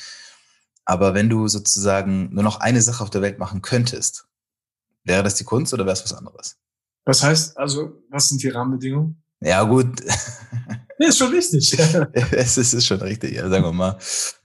Aber 0.86 1.14
wenn 1.14 1.30
du 1.30 1.48
sozusagen 1.48 2.34
nur 2.34 2.42
noch 2.42 2.62
eine 2.62 2.82
Sache 2.82 3.04
auf 3.04 3.12
der 3.12 3.22
Welt 3.22 3.38
machen 3.38 3.62
könntest, 3.62 4.26
wäre 5.04 5.22
das 5.22 5.36
die 5.36 5.44
Kunst 5.44 5.72
oder 5.72 5.86
wäre 5.86 5.94
es 5.94 6.04
was 6.04 6.14
anderes? 6.14 6.58
Was 7.06 7.22
heißt, 7.22 7.60
also, 7.60 8.02
was 8.10 8.28
sind 8.28 8.42
die 8.42 8.50
Rahmenbedingungen? 8.50 9.22
Ja, 9.40 9.62
gut. 9.66 10.02
Nee, 10.98 11.08
ist 11.08 11.18
schon 11.18 11.32
wichtig. 11.32 11.78
es 12.32 12.58
ist, 12.58 12.74
ist 12.74 12.86
schon 12.86 13.02
richtig, 13.02 13.34
ja, 13.34 13.50
sagen 13.50 13.66
wir 13.66 13.74
mal. 13.74 13.98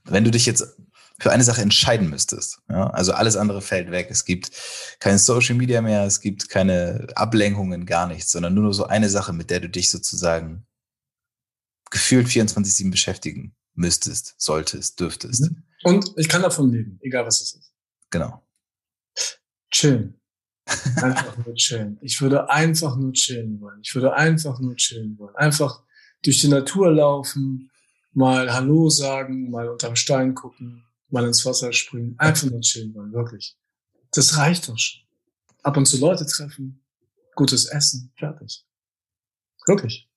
Wenn 0.03 0.23
du 0.23 0.31
dich 0.31 0.45
jetzt 0.45 0.75
für 1.19 1.31
eine 1.31 1.43
Sache 1.43 1.61
entscheiden 1.61 2.09
müsstest. 2.09 2.61
Ja? 2.69 2.89
Also 2.89 3.13
alles 3.13 3.35
andere 3.35 3.61
fällt 3.61 3.91
weg. 3.91 4.07
Es 4.09 4.25
gibt 4.25 4.51
kein 4.99 5.17
Social 5.17 5.55
Media 5.55 5.81
mehr, 5.81 6.05
es 6.05 6.21
gibt 6.21 6.49
keine 6.49 7.07
Ablenkungen, 7.15 7.85
gar 7.85 8.07
nichts, 8.07 8.31
sondern 8.31 8.53
nur 8.53 8.73
so 8.73 8.85
eine 8.85 9.09
Sache, 9.09 9.33
mit 9.33 9.49
der 9.49 9.59
du 9.59 9.69
dich 9.69 9.89
sozusagen 9.89 10.65
gefühlt 11.91 12.27
24-7 12.27 12.91
beschäftigen 12.91 13.55
müsstest, 13.73 14.35
solltest, 14.37 14.99
dürftest. 14.99 15.41
Mhm. 15.41 15.63
Und 15.83 16.13
ich 16.17 16.27
kann 16.27 16.41
davon 16.41 16.71
leben, 16.71 16.99
egal 17.01 17.25
was 17.25 17.41
es 17.41 17.53
ist. 17.53 17.73
Genau. 18.09 18.45
Chillen. 19.71 20.15
Einfach 20.97 21.35
nur 21.37 21.55
chillen. 21.55 21.97
Ich 22.01 22.21
würde 22.21 22.47
einfach 22.47 22.95
nur 22.95 23.11
chillen 23.13 23.59
wollen. 23.59 23.79
Ich 23.81 23.95
würde 23.95 24.13
einfach 24.13 24.59
nur 24.59 24.75
chillen 24.75 25.17
wollen. 25.17 25.35
Einfach 25.35 25.81
durch 26.21 26.41
die 26.41 26.47
Natur 26.47 26.91
laufen, 26.91 27.71
mal 28.13 28.53
Hallo 28.53 28.87
sagen, 28.89 29.49
mal 29.49 29.67
unterm 29.67 29.95
Stein 29.95 30.35
gucken, 30.35 30.85
mal 31.09 31.25
ins 31.25 31.45
Wasser 31.45 31.73
springen, 31.73 32.15
einfach 32.17 32.49
nur 32.49 32.61
chillen 32.61 32.93
wollen, 32.93 33.13
wirklich. 33.13 33.57
Das 34.11 34.37
reicht 34.37 34.67
doch 34.67 34.77
schon. 34.77 35.01
Ab 35.63 35.77
und 35.77 35.85
zu 35.85 35.97
Leute 35.97 36.25
treffen, 36.25 36.83
gutes 37.35 37.65
Essen, 37.65 38.11
fertig. 38.17 38.65
Wirklich. 39.67 40.09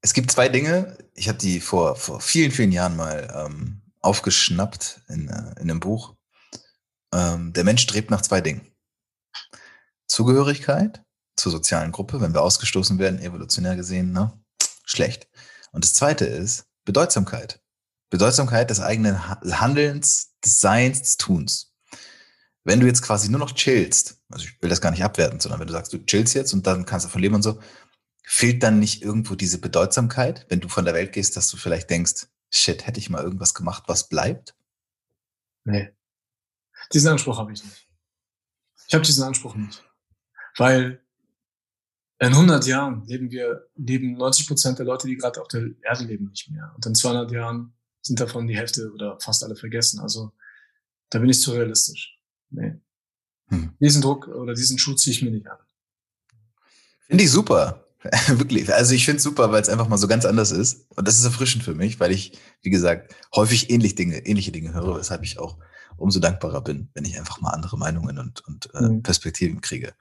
Es 0.00 0.12
gibt 0.12 0.30
zwei 0.30 0.48
Dinge, 0.48 0.96
ich 1.14 1.28
habe 1.28 1.38
die 1.38 1.60
vor, 1.60 1.96
vor 1.96 2.20
vielen, 2.20 2.52
vielen 2.52 2.72
Jahren 2.72 2.96
mal 2.96 3.32
ähm, 3.34 3.82
aufgeschnappt 4.00 5.00
in, 5.08 5.28
äh, 5.28 5.50
in 5.60 5.70
einem 5.70 5.80
Buch. 5.80 6.14
Ähm, 7.12 7.52
der 7.52 7.64
Mensch 7.64 7.82
strebt 7.82 8.10
nach 8.10 8.22
zwei 8.22 8.40
Dingen. 8.40 8.70
Zugehörigkeit 10.06 11.02
zur 11.36 11.52
sozialen 11.52 11.92
Gruppe, 11.92 12.20
wenn 12.20 12.34
wir 12.34 12.42
ausgestoßen 12.42 12.98
werden, 12.98 13.20
evolutionär 13.20 13.76
gesehen, 13.76 14.12
ne? 14.12 14.32
schlecht. 14.84 15.28
Und 15.72 15.84
das 15.84 15.94
zweite 15.94 16.24
ist 16.24 16.66
Bedeutsamkeit. 16.84 17.60
Bedeutsamkeit 18.10 18.70
des 18.70 18.80
eigenen 18.80 19.28
Handelns, 19.28 20.34
des 20.44 20.60
Seins, 20.60 21.02
des 21.02 21.16
Tuns. 21.16 21.74
Wenn 22.64 22.80
du 22.80 22.86
jetzt 22.86 23.02
quasi 23.02 23.30
nur 23.30 23.40
noch 23.40 23.54
chillst, 23.54 24.20
also 24.30 24.44
ich 24.44 24.60
will 24.62 24.70
das 24.70 24.80
gar 24.80 24.90
nicht 24.90 25.04
abwerten, 25.04 25.40
sondern 25.40 25.60
wenn 25.60 25.66
du 25.66 25.72
sagst, 25.72 25.92
du 25.92 26.04
chillst 26.04 26.34
jetzt 26.34 26.52
und 26.52 26.66
dann 26.66 26.84
kannst 26.84 27.06
du 27.06 27.10
von 27.10 27.20
leben 27.20 27.34
und 27.34 27.42
so, 27.42 27.60
fehlt 28.24 28.62
dann 28.62 28.78
nicht 28.78 29.02
irgendwo 29.02 29.34
diese 29.34 29.58
Bedeutsamkeit, 29.58 30.46
wenn 30.48 30.60
du 30.60 30.68
von 30.68 30.84
der 30.84 30.94
Welt 30.94 31.12
gehst, 31.12 31.36
dass 31.36 31.50
du 31.50 31.56
vielleicht 31.56 31.88
denkst, 31.88 32.26
shit, 32.50 32.86
hätte 32.86 33.00
ich 33.00 33.10
mal 33.10 33.22
irgendwas 33.22 33.54
gemacht, 33.54 33.84
was 33.86 34.08
bleibt? 34.08 34.54
Nee. 35.64 35.90
Diesen 36.92 37.08
Anspruch 37.08 37.38
habe 37.38 37.52
ich 37.52 37.64
nicht. 37.64 37.88
Ich 38.86 38.94
habe 38.94 39.04
diesen 39.04 39.24
Anspruch 39.24 39.54
nicht. 39.54 39.84
Weil 40.56 41.02
in 42.20 42.28
100 42.28 42.66
Jahren 42.66 43.06
leben 43.06 43.30
wir, 43.30 43.68
leben 43.76 44.16
90 44.16 44.48
Prozent 44.48 44.78
der 44.78 44.86
Leute, 44.86 45.06
die 45.06 45.16
gerade 45.16 45.40
auf 45.40 45.48
der 45.48 45.70
Erde 45.82 46.04
leben, 46.04 46.28
nicht 46.28 46.50
mehr. 46.50 46.72
Und 46.74 46.84
in 46.84 46.94
200 46.94 47.30
Jahren 47.30 47.74
sind 48.02 48.20
davon 48.20 48.46
die 48.46 48.56
Hälfte 48.56 48.90
oder 48.92 49.18
fast 49.20 49.44
alle 49.44 49.56
vergessen. 49.56 50.00
Also 50.00 50.32
da 51.10 51.18
bin 51.18 51.28
ich 51.28 51.40
zu 51.40 51.52
realistisch. 51.52 52.18
Nee. 52.50 52.74
Hm. 53.48 53.74
Diesen 53.80 54.02
Druck 54.02 54.28
oder 54.28 54.54
diesen 54.54 54.78
Schuh 54.78 54.94
ziehe 54.94 55.14
ich 55.14 55.22
mir 55.22 55.30
nicht 55.30 55.48
an. 55.48 55.58
Finde 57.06 57.24
ich 57.24 57.30
super. 57.30 57.84
Wirklich. 58.28 58.72
Also 58.72 58.94
ich 58.94 59.04
finde 59.04 59.18
es 59.18 59.22
super, 59.24 59.50
weil 59.50 59.62
es 59.62 59.68
einfach 59.68 59.88
mal 59.88 59.98
so 59.98 60.06
ganz 60.06 60.24
anders 60.24 60.50
ist. 60.50 60.86
Und 60.90 61.08
das 61.08 61.18
ist 61.18 61.24
erfrischend 61.24 61.64
für 61.64 61.74
mich, 61.74 61.98
weil 61.98 62.12
ich, 62.12 62.38
wie 62.62 62.70
gesagt, 62.70 63.14
häufig 63.34 63.70
ähnlich 63.70 63.94
Dinge, 63.94 64.24
ähnliche 64.26 64.52
Dinge 64.52 64.72
höre, 64.74 64.98
weshalb 64.98 65.22
ich 65.24 65.38
auch 65.38 65.58
umso 65.98 66.20
dankbarer 66.20 66.62
bin, 66.62 66.88
wenn 66.94 67.04
ich 67.04 67.18
einfach 67.18 67.40
mal 67.40 67.50
andere 67.50 67.76
Meinungen 67.76 68.18
und, 68.18 68.40
und 68.46 68.72
äh, 68.74 68.82
mhm. 68.82 69.02
Perspektiven 69.02 69.60
kriege. 69.60 69.92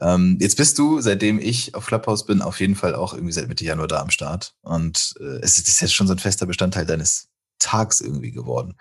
Ähm, 0.00 0.38
jetzt 0.40 0.56
bist 0.56 0.78
du, 0.78 1.00
seitdem 1.00 1.38
ich 1.38 1.74
auf 1.74 1.86
Clubhouse 1.86 2.24
bin, 2.24 2.42
auf 2.42 2.60
jeden 2.60 2.76
Fall 2.76 2.94
auch 2.94 3.14
irgendwie 3.14 3.32
seit 3.32 3.48
Mitte 3.48 3.64
Januar 3.64 3.88
da 3.88 4.00
am 4.00 4.10
Start. 4.10 4.54
Und 4.62 5.14
äh, 5.20 5.40
es 5.42 5.58
ist 5.58 5.80
jetzt 5.80 5.94
schon 5.94 6.06
so 6.06 6.14
ein 6.14 6.18
fester 6.18 6.46
Bestandteil 6.46 6.86
deines 6.86 7.28
Tags 7.58 8.00
irgendwie 8.00 8.32
geworden. 8.32 8.76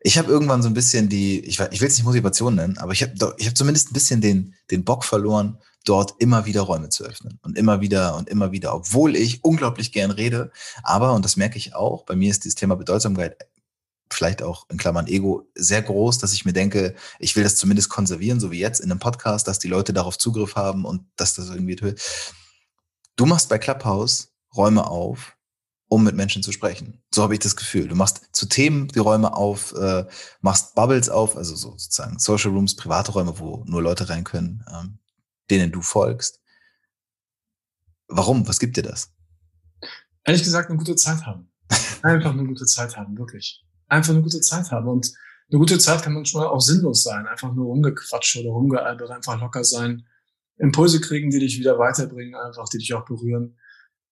Ich 0.00 0.18
habe 0.18 0.32
irgendwann 0.32 0.62
so 0.62 0.68
ein 0.68 0.74
bisschen 0.74 1.08
die, 1.08 1.40
ich, 1.40 1.60
ich 1.60 1.80
will 1.80 1.88
es 1.88 1.96
nicht 1.96 2.04
Motivation 2.04 2.56
nennen, 2.56 2.78
aber 2.78 2.92
ich 2.92 3.02
habe 3.02 3.34
ich 3.38 3.46
hab 3.46 3.56
zumindest 3.56 3.90
ein 3.90 3.94
bisschen 3.94 4.20
den, 4.20 4.54
den 4.70 4.84
Bock 4.84 5.04
verloren, 5.04 5.58
dort 5.84 6.14
immer 6.18 6.44
wieder 6.46 6.62
Räume 6.62 6.88
zu 6.88 7.04
öffnen 7.04 7.38
und 7.42 7.56
immer 7.56 7.80
wieder 7.80 8.16
und 8.16 8.28
immer 8.28 8.52
wieder, 8.52 8.74
obwohl 8.74 9.16
ich 9.16 9.44
unglaublich 9.44 9.92
gern 9.92 10.10
rede. 10.10 10.50
Aber, 10.82 11.12
und 11.12 11.24
das 11.24 11.36
merke 11.36 11.58
ich 11.58 11.74
auch, 11.74 12.04
bei 12.04 12.16
mir 12.16 12.30
ist 12.30 12.44
dieses 12.44 12.54
Thema 12.54 12.76
Bedeutsamkeit 12.76 13.36
vielleicht 14.12 14.42
auch 14.42 14.68
in 14.70 14.78
Klammern 14.78 15.06
Ego 15.06 15.48
sehr 15.54 15.82
groß, 15.82 16.18
dass 16.18 16.32
ich 16.32 16.44
mir 16.44 16.52
denke, 16.52 16.94
ich 17.18 17.36
will 17.36 17.44
das 17.44 17.56
zumindest 17.56 17.88
konservieren, 17.88 18.40
so 18.40 18.50
wie 18.50 18.58
jetzt 18.58 18.80
in 18.80 18.90
einem 18.90 19.00
Podcast, 19.00 19.48
dass 19.48 19.58
die 19.58 19.68
Leute 19.68 19.92
darauf 19.92 20.18
Zugriff 20.18 20.56
haben 20.56 20.84
und 20.84 21.04
dass 21.16 21.34
das 21.34 21.48
irgendwie 21.50 21.76
tut. 21.76 22.00
Du 23.16 23.26
machst 23.26 23.48
bei 23.48 23.58
Clubhouse 23.58 24.32
Räume 24.54 24.86
auf, 24.86 25.36
um 25.88 26.04
mit 26.04 26.14
Menschen 26.14 26.42
zu 26.42 26.52
sprechen. 26.52 27.02
So 27.14 27.22
habe 27.22 27.34
ich 27.34 27.40
das 27.40 27.56
Gefühl. 27.56 27.88
Du 27.88 27.94
machst 27.94 28.28
zu 28.32 28.46
Themen 28.46 28.88
die 28.88 28.98
Räume 28.98 29.34
auf, 29.34 29.74
äh, 29.74 30.06
machst 30.40 30.74
Bubbles 30.74 31.08
auf, 31.08 31.36
also 31.36 31.54
so 31.54 31.72
sozusagen 31.72 32.18
Social 32.18 32.50
Rooms, 32.50 32.76
private 32.76 33.12
Räume, 33.12 33.38
wo 33.38 33.62
nur 33.66 33.82
Leute 33.82 34.08
rein 34.08 34.24
können, 34.24 34.64
ähm, 34.72 34.98
denen 35.50 35.70
du 35.70 35.82
folgst. 35.82 36.40
Warum? 38.08 38.48
Was 38.48 38.58
gibt 38.58 38.76
dir 38.76 38.82
das? 38.82 39.10
Ehrlich 40.24 40.44
gesagt, 40.44 40.70
eine 40.70 40.78
gute 40.78 40.96
Zeit 40.96 41.26
haben. 41.26 41.50
Einfach 42.02 42.32
eine 42.32 42.44
gute 42.44 42.66
Zeit 42.66 42.96
haben, 42.96 43.18
wirklich. 43.18 43.64
Einfach 43.92 44.14
eine 44.14 44.22
gute 44.22 44.40
Zeit 44.40 44.70
haben. 44.70 44.88
Und 44.88 45.12
eine 45.50 45.58
gute 45.58 45.78
Zeit 45.78 46.02
kann 46.02 46.14
manchmal 46.14 46.46
auch 46.46 46.60
sinnlos 46.60 47.02
sein. 47.02 47.26
Einfach 47.26 47.52
nur 47.52 47.66
rumgequatscht 47.66 48.38
oder 48.38 48.50
rumgealbert, 48.50 49.10
einfach 49.10 49.38
locker 49.38 49.64
sein. 49.64 50.06
Impulse 50.56 51.00
kriegen, 51.00 51.30
die 51.30 51.40
dich 51.40 51.58
wieder 51.58 51.78
weiterbringen, 51.78 52.34
einfach, 52.34 52.68
die 52.70 52.78
dich 52.78 52.94
auch 52.94 53.04
berühren. 53.04 53.58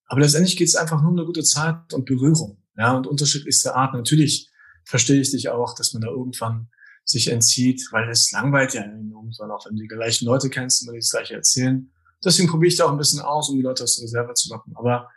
Aber 0.04 0.20
letztendlich 0.20 0.56
geht 0.56 0.68
es 0.68 0.76
einfach 0.76 1.00
nur 1.00 1.12
um 1.12 1.16
eine 1.16 1.24
gute 1.24 1.44
Zeit 1.44 1.94
und 1.94 2.04
Berührung. 2.04 2.62
Ja, 2.76 2.92
und 2.92 3.06
unterschiedlichste 3.06 3.74
Art. 3.74 3.94
Natürlich 3.94 4.50
verstehe 4.84 5.20
ich 5.20 5.30
dich 5.30 5.48
auch, 5.48 5.74
dass 5.74 5.94
man 5.94 6.02
da 6.02 6.08
irgendwann 6.08 6.68
sich 7.04 7.28
entzieht, 7.28 7.88
weil 7.90 8.10
es 8.10 8.30
langweilt 8.32 8.74
ja 8.74 8.84
irgendwann 8.84 9.50
auch, 9.50 9.64
wenn 9.64 9.76
du 9.76 9.82
die 9.82 9.88
gleichen 9.88 10.26
Leute 10.26 10.50
kennst, 10.50 10.82
immer 10.82 10.94
das 10.94 11.10
Gleiche 11.10 11.34
erzählen. 11.34 11.90
Deswegen 12.22 12.48
probiere 12.48 12.68
ich 12.68 12.76
da 12.76 12.84
auch 12.84 12.92
ein 12.92 12.98
bisschen 12.98 13.20
aus, 13.20 13.48
um 13.48 13.56
die 13.56 13.62
Leute 13.62 13.84
aus 13.84 13.96
der 13.96 14.04
Reserve 14.04 14.34
zu 14.34 14.50
locken. 14.50 14.76
Aber 14.76 15.08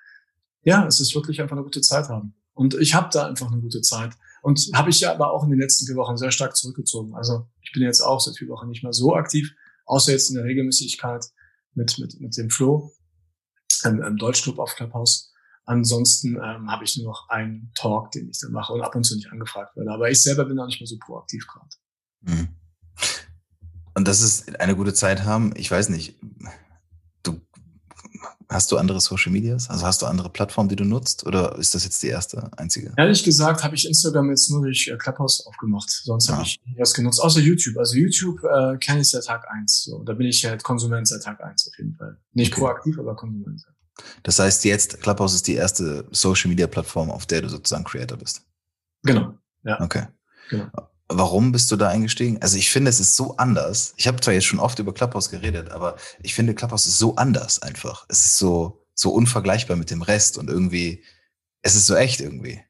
ja, 0.64 0.88
es 0.88 1.02
ist 1.02 1.14
wirklich 1.16 1.42
einfach 1.42 1.58
eine 1.58 1.64
gute 1.64 1.82
Zeit 1.82 2.08
haben. 2.08 2.36
Und 2.54 2.76
ich 2.76 2.94
habe 2.94 3.10
da 3.12 3.28
einfach 3.28 3.52
eine 3.52 3.60
gute 3.60 3.82
Zeit. 3.82 4.14
Und 4.44 4.60
habe 4.74 4.90
ich 4.90 5.00
ja 5.00 5.14
aber 5.14 5.32
auch 5.32 5.46
in 5.46 5.52
den 5.52 5.60
letzten 5.60 5.86
vier 5.86 5.96
Wochen 5.96 6.18
sehr 6.18 6.32
stark 6.32 6.54
zurückgezogen. 6.58 7.16
Also 7.16 7.48
ich 7.62 7.72
bin 7.72 7.82
jetzt 7.82 8.02
auch 8.02 8.20
seit 8.20 8.36
vier 8.36 8.50
Wochen 8.50 8.68
nicht 8.68 8.84
mehr 8.84 8.92
so 8.92 9.16
aktiv, 9.16 9.56
außer 9.86 10.12
jetzt 10.12 10.30
in 10.30 10.36
der 10.36 10.44
Regelmäßigkeit 10.44 11.26
mit, 11.76 11.98
mit, 11.98 12.20
mit 12.20 12.36
dem 12.36 12.50
Flo 12.50 12.92
im, 13.86 14.04
im 14.04 14.18
Deutschclub 14.18 14.60
auf 14.60 14.76
Clubhouse. 14.76 15.32
Ansonsten 15.64 16.36
ähm, 16.36 16.70
habe 16.70 16.84
ich 16.84 16.98
nur 16.98 17.06
noch 17.06 17.30
einen 17.30 17.72
Talk, 17.74 18.12
den 18.12 18.28
ich 18.28 18.38
dann 18.42 18.52
mache 18.52 18.74
und 18.74 18.82
ab 18.82 18.94
und 18.96 19.06
zu 19.06 19.16
nicht 19.16 19.32
angefragt 19.32 19.78
werde. 19.78 19.92
Aber 19.92 20.12
ich 20.12 20.22
selber 20.22 20.44
bin 20.44 20.60
auch 20.60 20.66
nicht 20.66 20.82
mehr 20.82 20.88
so 20.88 20.98
proaktiv 21.00 21.48
gerade. 21.48 21.70
Mhm. 22.24 22.50
Und 23.94 24.10
das 24.10 24.20
ist 24.20 24.60
eine 24.60 24.76
gute 24.76 24.94
Zeit 24.94 25.24
haben. 25.24 25.54
Ich 25.56 25.72
weiß 25.72 25.88
nicht, 25.88 26.20
Hast 28.50 28.72
du 28.72 28.78
andere 28.78 29.02
Social 29.02 29.32
Medias? 29.32 29.70
Also 29.70 29.86
hast 29.86 30.02
du 30.02 30.06
andere 30.06 30.30
Plattformen, 30.30 30.70
die 30.70 30.76
du 30.76 30.86
nutzt? 30.86 31.26
Oder 31.26 31.58
ist 31.58 31.76
das 31.76 31.84
jetzt 31.84 32.02
die 32.04 32.08
erste, 32.08 32.52
einzige? 32.58 32.94
Ehrlich 32.98 33.24
gesagt 33.24 33.64
habe 33.64 33.76
ich 33.76 33.88
Instagram 33.88 34.30
jetzt 34.30 34.50
nur 34.52 34.62
durch 34.62 34.88
äh, 34.88 34.98
Clubhouse 34.98 35.46
aufgemacht. 35.46 35.90
Sonst 35.90 36.30
ah. 36.30 36.34
habe 36.34 36.44
ich 36.44 36.60
was 36.78 36.94
genutzt. 36.94 37.22
Außer 37.22 37.40
YouTube. 37.40 37.78
Also 37.78 37.96
YouTube 37.96 38.44
äh, 38.44 38.78
kenne 38.78 39.02
ich 39.02 39.10
seit 39.10 39.26
Tag 39.26 39.46
eins. 39.50 39.84
So, 39.84 40.04
da 40.04 40.14
bin 40.14 40.28
ich 40.28 40.46
halt 40.46 40.64
Konsument 40.64 41.08
seit 41.08 41.24
Tag 41.24 41.44
eins 41.44 41.68
auf 41.68 41.78
jeden 41.78 41.96
Fall. 41.96 42.18
Nicht 42.34 42.54
okay. 42.54 42.62
proaktiv, 42.62 43.00
aber 43.00 43.16
Konsument. 43.16 43.62
Das 44.24 44.40
heißt, 44.40 44.66
jetzt 44.66 45.02
Clubhouse 45.02 45.36
ist 45.36 45.48
die 45.48 45.56
erste 45.56 46.06
Social 46.12 46.50
Media 46.50 46.68
Plattform, 46.68 47.12
auf 47.12 47.26
der 47.26 47.42
du 47.42 47.50
sozusagen 47.50 47.84
Creator 47.84 48.18
bist. 48.18 48.42
Genau. 49.04 49.38
Ja. 49.64 49.80
Okay. 49.82 50.08
Genau. 50.50 50.70
Warum 51.16 51.52
bist 51.52 51.72
du 51.72 51.76
da 51.76 51.90
eingestiegen? 51.90 52.42
Also 52.42 52.58
ich 52.58 52.72
finde, 52.72 52.90
es 52.90 53.00
ist 53.00 53.16
so 53.16 53.38
anders. 53.38 53.94
Ich 53.98 54.08
habe 54.08 54.20
zwar 54.20 54.34
jetzt 54.34 54.46
schon 54.46 54.60
oft 54.60 54.80
über 54.80 54.94
Clubhouse 54.94 55.30
geredet, 55.30 55.70
aber 55.70 55.96
ich 56.22 56.34
finde, 56.34 56.56
Clubhouse 56.56 56.88
ist 56.88 56.98
so 56.98 57.16
anders 57.16 57.62
einfach. 57.62 58.06
Es 58.10 58.26
ist 58.26 58.38
so, 58.38 58.84
so 58.96 59.12
unvergleichbar 59.12 59.78
mit 59.78 59.92
dem 59.92 60.02
Rest 60.02 60.38
und 60.40 60.50
irgendwie, 60.50 61.04
es 61.62 61.76
ist 61.76 61.86
so 61.86 61.96
echt 61.96 62.20
irgendwie. 62.20 62.62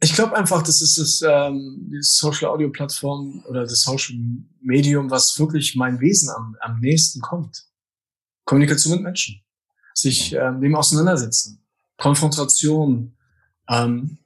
Ich 0.00 0.14
glaube 0.14 0.36
einfach, 0.36 0.62
das 0.62 0.80
ist 0.80 0.98
das 0.98 1.22
ähm, 1.22 1.88
die 1.92 2.02
Social 2.02 2.50
Audio 2.50 2.70
Plattform 2.70 3.44
oder 3.48 3.62
das 3.62 3.82
Social 3.82 4.16
Medium, 4.60 5.10
was 5.10 5.38
wirklich 5.38 5.74
mein 5.74 6.00
Wesen 6.00 6.30
am, 6.30 6.56
am 6.60 6.80
nächsten 6.80 7.20
kommt. 7.20 7.64
Kommunikation 8.44 8.94
mit 8.94 9.02
Menschen, 9.02 9.42
sich 9.94 10.32
ähm, 10.32 10.60
dem 10.60 10.74
auseinandersetzen, 10.74 11.64
Konfrontation, 11.98 13.16
ähm, 13.68 14.18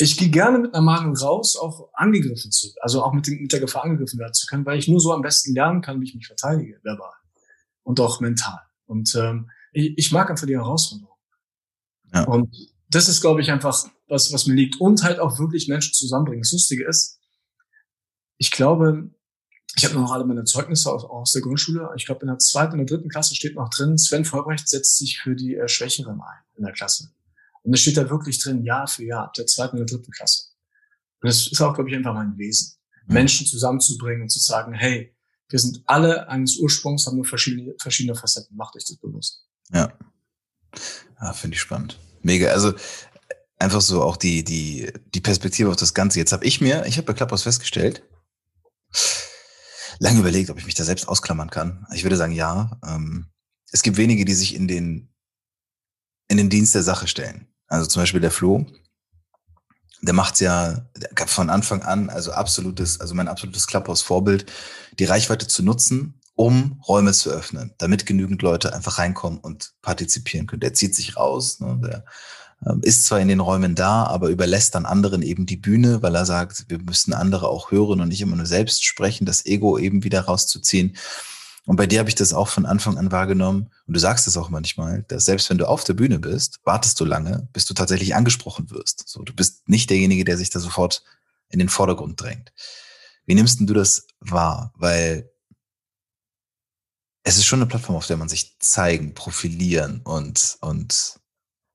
ich 0.00 0.16
gehe 0.16 0.30
gerne 0.30 0.58
mit 0.58 0.74
einer 0.74 0.82
Meinung 0.82 1.16
raus, 1.16 1.56
auch 1.56 1.90
angegriffen 1.92 2.52
zu, 2.52 2.68
also 2.80 3.02
auch 3.02 3.12
mit, 3.12 3.26
dem, 3.26 3.42
mit 3.42 3.52
der 3.52 3.60
Gefahr 3.60 3.84
angegriffen 3.84 4.18
werden 4.18 4.34
zu 4.34 4.46
können, 4.46 4.64
weil 4.64 4.78
ich 4.78 4.88
nur 4.88 5.00
so 5.00 5.12
am 5.12 5.22
besten 5.22 5.54
lernen 5.54 5.82
kann, 5.82 6.00
wie 6.00 6.04
ich 6.04 6.14
mich 6.14 6.26
verteidige, 6.26 6.78
verbal 6.82 7.12
und 7.82 7.98
auch 8.00 8.20
mental. 8.20 8.60
Und 8.86 9.14
ähm, 9.16 9.50
ich, 9.72 9.98
ich 9.98 10.12
mag 10.12 10.30
einfach 10.30 10.46
die 10.46 10.56
Herausforderung. 10.56 11.16
Ja. 12.14 12.24
Und 12.24 12.54
das 12.88 13.08
ist, 13.08 13.20
glaube 13.20 13.40
ich, 13.40 13.50
einfach 13.50 13.86
was, 14.06 14.32
was 14.32 14.46
mir 14.46 14.54
liegt. 14.54 14.80
Und 14.80 15.02
halt 15.02 15.18
auch 15.18 15.38
wirklich 15.38 15.68
Menschen 15.68 15.92
zusammenbringen. 15.92 16.42
Das 16.42 16.52
Lustige 16.52 16.86
ist, 16.86 17.18
ich 18.38 18.50
glaube, 18.50 19.10
ich 19.76 19.84
habe 19.84 19.94
noch 19.94 20.12
alle 20.12 20.24
meine 20.24 20.44
Zeugnisse 20.44 20.90
aus, 20.92 21.04
aus 21.04 21.32
der 21.32 21.42
Grundschule. 21.42 21.90
Ich 21.96 22.06
glaube, 22.06 22.22
in 22.22 22.28
der 22.28 22.38
zweiten 22.38 22.72
und 22.72 22.78
der 22.78 22.86
dritten 22.86 23.08
Klasse 23.08 23.34
steht 23.34 23.56
noch 23.56 23.68
drin, 23.68 23.98
Sven 23.98 24.24
Vollbrecht 24.24 24.68
setzt 24.68 24.96
sich 24.96 25.18
für 25.18 25.34
die 25.34 25.56
äh, 25.56 25.68
Schwächeren 25.68 26.20
ein 26.20 26.38
in 26.56 26.64
der 26.64 26.72
Klasse. 26.72 27.10
Und 27.62 27.74
es 27.74 27.80
steht 27.80 27.96
da 27.96 28.08
wirklich 28.08 28.42
drin, 28.42 28.64
Jahr 28.64 28.86
für 28.86 29.04
Jahr, 29.04 29.24
ab 29.24 29.34
der 29.34 29.46
zweiten 29.46 29.76
oder 29.76 29.86
dritten 29.86 30.10
Klasse. 30.10 30.44
Und 31.20 31.28
das 31.28 31.46
ist 31.46 31.60
auch, 31.60 31.74
glaube 31.74 31.90
ich, 31.90 31.96
einfach 31.96 32.14
mein 32.14 32.36
Wesen. 32.36 32.76
Mhm. 33.06 33.14
Menschen 33.14 33.46
zusammenzubringen 33.46 34.22
und 34.22 34.28
zu 34.28 34.38
sagen, 34.38 34.72
hey, 34.72 35.14
wir 35.48 35.58
sind 35.58 35.82
alle 35.86 36.28
eines 36.28 36.58
Ursprungs, 36.58 37.06
haben 37.06 37.16
nur 37.16 37.24
verschiedene, 37.24 37.74
verschiedene 37.78 38.14
Facetten. 38.14 38.56
Macht 38.56 38.76
euch 38.76 38.84
das 38.86 38.96
bewusst. 38.96 39.44
Ja. 39.72 39.92
Ja, 41.20 41.32
finde 41.32 41.54
ich 41.54 41.60
spannend. 41.60 41.98
Mega. 42.22 42.50
Also 42.50 42.74
einfach 43.58 43.80
so 43.80 44.02
auch 44.02 44.16
die, 44.16 44.44
die, 44.44 44.92
die 45.14 45.20
Perspektive 45.20 45.70
auf 45.70 45.76
das 45.76 45.94
Ganze. 45.94 46.18
Jetzt 46.18 46.32
habe 46.32 46.44
ich 46.44 46.60
mir, 46.60 46.84
ich 46.86 46.96
habe 46.96 47.06
bei 47.06 47.14
Clubhouse 47.14 47.42
festgestellt, 47.42 48.02
lange 49.98 50.20
überlegt, 50.20 50.50
ob 50.50 50.58
ich 50.58 50.66
mich 50.66 50.74
da 50.74 50.84
selbst 50.84 51.08
ausklammern 51.08 51.50
kann. 51.50 51.86
Ich 51.94 52.02
würde 52.02 52.16
sagen, 52.16 52.32
ja. 52.32 52.78
Ähm, 52.86 53.26
es 53.70 53.82
gibt 53.82 53.96
wenige, 53.96 54.24
die 54.24 54.34
sich 54.34 54.54
in 54.54 54.68
den 54.68 55.12
in 56.28 56.36
den 56.36 56.50
Dienst 56.50 56.74
der 56.74 56.82
Sache 56.82 57.08
stellen. 57.08 57.46
Also 57.66 57.86
zum 57.86 58.02
Beispiel 58.02 58.20
der 58.20 58.30
Flo, 58.30 58.66
der 60.00 60.14
macht's 60.14 60.40
ja 60.40 60.86
von 61.26 61.50
Anfang 61.50 61.82
an, 61.82 62.08
also 62.10 62.32
absolutes, 62.32 63.00
also 63.00 63.14
mein 63.14 63.28
absolutes 63.28 63.66
Clubhouse-Vorbild, 63.66 64.46
die 64.98 65.04
Reichweite 65.04 65.48
zu 65.48 65.62
nutzen, 65.62 66.20
um 66.34 66.80
Räume 66.86 67.12
zu 67.12 67.30
öffnen, 67.30 67.74
damit 67.78 68.06
genügend 68.06 68.42
Leute 68.42 68.72
einfach 68.72 68.98
reinkommen 68.98 69.40
und 69.40 69.72
partizipieren 69.82 70.46
können. 70.46 70.60
Der 70.60 70.74
zieht 70.74 70.94
sich 70.94 71.16
raus, 71.16 71.58
ne, 71.58 71.80
der 71.82 72.04
ähm, 72.64 72.80
ist 72.82 73.04
zwar 73.04 73.20
in 73.20 73.28
den 73.28 73.40
Räumen 73.40 73.74
da, 73.74 74.04
aber 74.04 74.28
überlässt 74.28 74.74
dann 74.74 74.86
anderen 74.86 75.22
eben 75.22 75.46
die 75.46 75.56
Bühne, 75.56 76.02
weil 76.02 76.14
er 76.14 76.26
sagt, 76.26 76.66
wir 76.68 76.78
müssen 76.78 77.12
andere 77.12 77.48
auch 77.48 77.72
hören 77.72 78.00
und 78.00 78.08
nicht 78.08 78.20
immer 78.20 78.36
nur 78.36 78.46
selbst 78.46 78.84
sprechen, 78.84 79.26
das 79.26 79.46
Ego 79.46 79.78
eben 79.78 80.04
wieder 80.04 80.22
rauszuziehen. 80.22 80.96
Und 81.68 81.76
bei 81.76 81.86
dir 81.86 81.98
habe 81.98 82.08
ich 82.08 82.14
das 82.14 82.32
auch 82.32 82.48
von 82.48 82.64
Anfang 82.64 82.96
an 82.96 83.12
wahrgenommen. 83.12 83.70
Und 83.86 83.92
du 83.94 84.00
sagst 84.00 84.26
es 84.26 84.38
auch 84.38 84.48
manchmal, 84.48 85.02
dass 85.08 85.26
selbst 85.26 85.50
wenn 85.50 85.58
du 85.58 85.68
auf 85.68 85.84
der 85.84 85.92
Bühne 85.92 86.18
bist, 86.18 86.60
wartest 86.64 86.98
du 86.98 87.04
lange, 87.04 87.46
bis 87.52 87.66
du 87.66 87.74
tatsächlich 87.74 88.14
angesprochen 88.14 88.70
wirst. 88.70 89.06
So, 89.06 89.22
du 89.22 89.34
bist 89.34 89.68
nicht 89.68 89.90
derjenige, 89.90 90.24
der 90.24 90.38
sich 90.38 90.48
da 90.48 90.60
sofort 90.60 91.04
in 91.50 91.58
den 91.58 91.68
Vordergrund 91.68 92.18
drängt. 92.22 92.54
Wie 93.26 93.34
nimmst 93.34 93.60
denn 93.60 93.66
du 93.66 93.74
das 93.74 94.06
wahr? 94.18 94.72
Weil 94.78 95.30
es 97.22 97.36
ist 97.36 97.44
schon 97.44 97.58
eine 97.58 97.68
Plattform, 97.68 97.96
auf 97.96 98.06
der 98.06 98.16
man 98.16 98.30
sich 98.30 98.56
zeigen, 98.60 99.12
profilieren 99.12 100.00
und, 100.04 100.56
und 100.62 101.20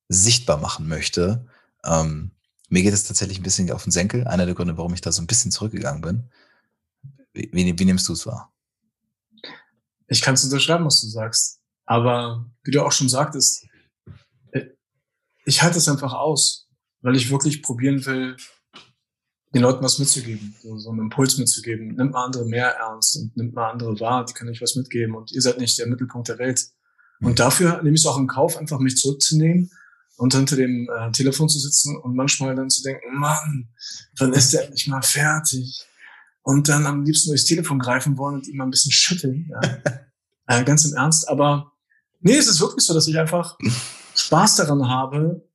sichtbar 0.10 0.58
machen 0.58 0.88
möchte. 0.88 1.46
Ähm, 1.86 2.32
mir 2.68 2.82
geht 2.82 2.96
es 2.96 3.04
tatsächlich 3.04 3.40
ein 3.40 3.44
bisschen 3.44 3.70
auf 3.70 3.84
den 3.84 3.92
Senkel. 3.92 4.28
Einer 4.28 4.48
der 4.48 4.56
Gründe, 4.56 4.76
warum 4.76 4.96
ich 4.96 5.02
da 5.02 5.12
so 5.12 5.22
ein 5.22 5.28
bisschen 5.28 5.52
zurückgegangen 5.52 6.02
bin. 6.02 6.32
Wie, 7.34 7.52
wie, 7.54 7.78
wie 7.78 7.86
nimmst 7.86 8.10
du 8.10 8.14
es 8.14 8.26
wahr? 8.26 8.50
Ich 10.14 10.22
kann 10.22 10.36
es 10.36 10.44
unterschreiben, 10.44 10.86
was 10.86 11.02
du 11.02 11.08
sagst. 11.08 11.60
Aber 11.86 12.46
wie 12.64 12.70
du 12.70 12.86
auch 12.86 12.92
schon 12.92 13.10
sagtest, 13.10 13.66
äh, 14.52 14.68
ich 15.44 15.64
halte 15.64 15.80
es 15.80 15.90
einfach 15.90 16.14
aus, 16.14 16.70
weil 17.02 17.16
ich 17.16 17.32
wirklich 17.32 17.64
probieren 17.64 18.06
will, 18.06 18.38
den 19.56 19.64
Leuten 19.64 19.84
was 19.84 19.98
mitzugeben, 19.98 20.56
so, 20.62 20.90
einen 20.90 21.00
Impuls 21.00 21.40
mitzugeben. 21.40 21.96
Nimmt 21.96 22.12
mal 22.12 22.26
andere 22.26 22.46
mehr 22.46 22.76
ernst 22.76 23.18
und 23.18 23.36
nimmt 23.36 23.56
mal 23.56 23.72
andere 23.72 24.00
wahr, 24.00 24.24
die 24.24 24.34
können 24.34 24.52
euch 24.52 24.62
was 24.62 24.76
mitgeben 24.76 25.16
und 25.16 25.32
ihr 25.32 25.42
seid 25.42 25.58
nicht 25.58 25.80
der 25.80 25.88
Mittelpunkt 25.88 26.28
der 26.28 26.38
Welt. 26.38 26.64
Und 27.20 27.40
dafür 27.40 27.82
nehme 27.82 27.96
ich 27.96 28.02
es 28.02 28.06
auch 28.06 28.18
in 28.20 28.28
Kauf, 28.28 28.58
einfach 28.58 28.80
mich 28.80 28.98
zurückzunehmen 28.98 29.72
und 30.18 30.36
hinter 30.36 30.56
dem 30.56 30.88
äh, 30.96 31.12
Telefon 31.12 31.50
zu 31.50 31.58
sitzen 31.58 31.98
und 31.98 32.16
manchmal 32.16 32.56
dann 32.56 32.70
zu 32.70 32.84
denken, 32.84 33.18
Mann, 33.18 33.70
wann 34.18 34.34
ist 34.34 34.54
der 34.54 34.66
endlich 34.66 34.88
mal 34.88 35.02
fertig? 35.02 35.88
und 36.44 36.70
dann 36.70 36.86
am 36.86 37.04
liebsten 37.04 37.30
durchs 37.30 37.46
Telefon 37.46 37.80
greifen 37.80 38.18
wollen 38.18 38.36
und 38.36 38.48
ihm 38.48 38.58
mal 38.58 38.66
ein 38.66 38.72
bisschen 38.72 38.92
schütteln. 38.92 39.50
Ja. 39.50 39.62
äh, 40.48 40.64
ganz 40.64 40.86
im 40.86 40.96
Ernst. 40.96 41.28
Aber 41.30 41.74
nee, 42.20 42.36
es 42.36 42.48
ist 42.48 42.60
wirklich 42.60 42.86
so, 42.86 42.94
dass 42.94 43.08
ich 43.08 43.18
einfach 43.18 43.58
Spaß 44.16 44.58
daran 44.58 44.88
habe, 44.88 45.48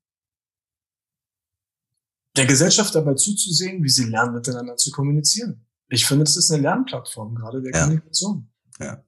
der 2.37 2.47
Gesellschaft 2.47 2.95
dabei 2.95 3.15
zuzusehen, 3.15 3.83
wie 3.83 3.89
sie 3.89 4.05
lernen, 4.05 4.35
miteinander 4.35 4.77
zu 4.77 4.91
kommunizieren. 4.91 5.67
Ich 5.89 6.07
finde, 6.07 6.25
das 6.25 6.37
ist 6.37 6.51
eine 6.51 6.63
Lernplattform, 6.63 7.35
gerade 7.35 7.61
der 7.63 7.73
ja. 7.73 7.81
Kommunikation. 7.81 8.49
Ja. 8.79 9.03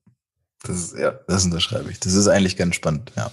Das 0.62 0.76
ist, 0.76 0.94
ja, 0.98 1.12
das 1.26 1.44
unterschreibe 1.44 1.90
ich. 1.90 2.00
Das 2.00 2.12
ist 2.14 2.28
eigentlich 2.28 2.56
ganz 2.56 2.74
spannend, 2.74 3.12
ja. 3.16 3.30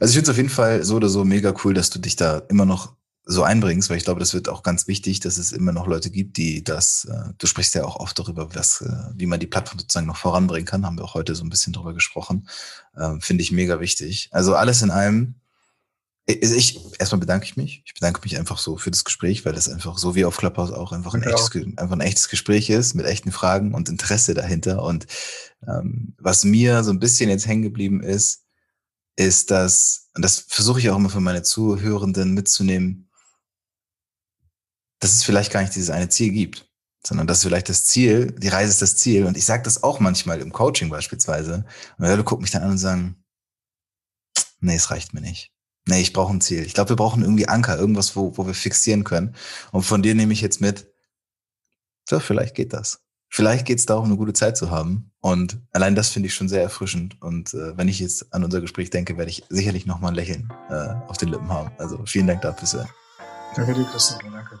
Also 0.00 0.10
ich 0.10 0.16
finde 0.16 0.22
es 0.22 0.30
auf 0.30 0.36
jeden 0.36 0.48
Fall 0.48 0.84
so 0.84 0.96
oder 0.96 1.08
so 1.08 1.24
mega 1.24 1.54
cool, 1.64 1.74
dass 1.74 1.90
du 1.90 1.98
dich 1.98 2.16
da 2.16 2.38
immer 2.48 2.64
noch 2.64 2.96
so 3.30 3.42
einbringst, 3.42 3.90
weil 3.90 3.98
ich 3.98 4.04
glaube, 4.04 4.20
das 4.20 4.32
wird 4.32 4.48
auch 4.48 4.62
ganz 4.62 4.88
wichtig, 4.88 5.20
dass 5.20 5.36
es 5.36 5.52
immer 5.52 5.72
noch 5.72 5.86
Leute 5.86 6.10
gibt, 6.10 6.38
die 6.38 6.64
das, 6.64 7.04
äh, 7.04 7.34
du 7.36 7.46
sprichst 7.46 7.74
ja 7.74 7.84
auch 7.84 7.96
oft 7.96 8.18
darüber, 8.18 8.54
was, 8.54 8.80
äh, 8.80 9.12
wie 9.14 9.26
man 9.26 9.38
die 9.38 9.46
Plattform 9.46 9.78
sozusagen 9.78 10.06
noch 10.06 10.16
voranbringen 10.16 10.64
kann, 10.64 10.86
haben 10.86 10.96
wir 10.96 11.04
auch 11.04 11.12
heute 11.12 11.34
so 11.34 11.44
ein 11.44 11.50
bisschen 11.50 11.74
drüber 11.74 11.92
gesprochen, 11.92 12.48
ähm, 12.98 13.20
finde 13.20 13.42
ich 13.42 13.52
mega 13.52 13.80
wichtig. 13.80 14.30
Also 14.32 14.54
alles 14.54 14.80
in 14.80 14.90
allem, 14.90 15.34
ich, 16.24 16.40
ich, 16.42 16.80
erstmal 16.98 17.20
bedanke 17.20 17.44
ich 17.44 17.58
mich. 17.58 17.82
Ich 17.84 17.92
bedanke 17.92 18.20
mich 18.22 18.38
einfach 18.38 18.56
so 18.56 18.78
für 18.78 18.90
das 18.90 19.04
Gespräch, 19.04 19.44
weil 19.44 19.52
das 19.52 19.68
einfach 19.68 19.98
so 19.98 20.14
wie 20.14 20.24
auf 20.24 20.38
Clubhouse 20.38 20.72
auch 20.72 20.92
einfach 20.92 21.12
ein, 21.12 21.22
echtes, 21.22 21.50
einfach 21.76 21.96
ein 21.96 22.00
echtes 22.00 22.30
Gespräch 22.30 22.70
ist 22.70 22.94
mit 22.94 23.04
echten 23.04 23.30
Fragen 23.30 23.74
und 23.74 23.90
Interesse 23.90 24.32
dahinter. 24.32 24.82
Und 24.82 25.06
ähm, 25.66 26.14
was 26.18 26.44
mir 26.44 26.82
so 26.82 26.92
ein 26.92 26.98
bisschen 26.98 27.28
jetzt 27.28 27.46
hängen 27.46 27.62
geblieben 27.62 28.02
ist, 28.02 28.44
ist, 29.16 29.50
dass, 29.50 30.08
und 30.14 30.24
das 30.24 30.46
versuche 30.48 30.80
ich 30.80 30.88
auch 30.88 30.96
immer 30.96 31.10
für 31.10 31.20
meine 31.20 31.42
Zuhörenden 31.42 32.32
mitzunehmen, 32.32 33.07
dass 35.00 35.14
es 35.14 35.22
vielleicht 35.22 35.52
gar 35.52 35.60
nicht 35.60 35.74
dieses 35.74 35.90
eine 35.90 36.08
Ziel 36.08 36.30
gibt, 36.30 36.68
sondern 37.06 37.26
dass 37.26 37.42
vielleicht 37.42 37.68
das 37.68 37.84
Ziel, 37.84 38.32
die 38.32 38.48
Reise 38.48 38.70
ist 38.70 38.82
das 38.82 38.96
Ziel. 38.96 39.24
Und 39.24 39.36
ich 39.36 39.44
sage 39.44 39.62
das 39.62 39.82
auch 39.82 40.00
manchmal 40.00 40.40
im 40.40 40.52
Coaching 40.52 40.88
beispielsweise. 40.88 41.64
Und 41.98 42.06
Leute 42.06 42.24
gucken 42.24 42.42
mich 42.42 42.50
dann 42.50 42.62
an 42.62 42.72
und 42.72 42.78
sagen, 42.78 43.24
nee, 44.60 44.74
es 44.74 44.90
reicht 44.90 45.14
mir 45.14 45.20
nicht. 45.20 45.52
Nee, 45.86 46.00
ich 46.00 46.12
brauche 46.12 46.32
ein 46.32 46.40
Ziel. 46.40 46.64
Ich 46.64 46.74
glaube, 46.74 46.90
wir 46.90 46.96
brauchen 46.96 47.22
irgendwie 47.22 47.48
Anker, 47.48 47.78
irgendwas, 47.78 48.14
wo, 48.14 48.36
wo 48.36 48.46
wir 48.46 48.54
fixieren 48.54 49.04
können. 49.04 49.34
Und 49.72 49.84
von 49.84 50.02
dir 50.02 50.14
nehme 50.14 50.32
ich 50.32 50.42
jetzt 50.42 50.60
mit, 50.60 50.86
so, 52.08 52.20
vielleicht 52.20 52.54
geht 52.54 52.72
das. 52.72 53.00
Vielleicht 53.30 53.66
geht 53.66 53.78
es 53.78 53.86
darum, 53.86 54.06
eine 54.06 54.16
gute 54.16 54.32
Zeit 54.32 54.56
zu 54.56 54.70
haben. 54.70 55.10
Und 55.20 55.58
allein 55.72 55.94
das 55.94 56.08
finde 56.08 56.28
ich 56.28 56.34
schon 56.34 56.48
sehr 56.48 56.62
erfrischend. 56.62 57.20
Und 57.20 57.54
äh, 57.54 57.76
wenn 57.76 57.88
ich 57.88 58.00
jetzt 58.00 58.32
an 58.32 58.44
unser 58.44 58.60
Gespräch 58.60 58.90
denke, 58.90 59.18
werde 59.18 59.30
ich 59.30 59.44
sicherlich 59.48 59.86
nochmal 59.86 60.12
ein 60.12 60.14
Lächeln 60.14 60.52
äh, 60.70 60.94
auf 61.08 61.18
den 61.18 61.28
Lippen 61.28 61.48
haben. 61.48 61.70
Also 61.78 62.04
vielen 62.06 62.26
Dank 62.26 62.42
dafür, 62.42 62.66
Sven. 62.66 62.88
Danke 63.54 63.74
dir, 63.74 63.84
Christoph. 63.84 64.18
Danke. 64.22 64.60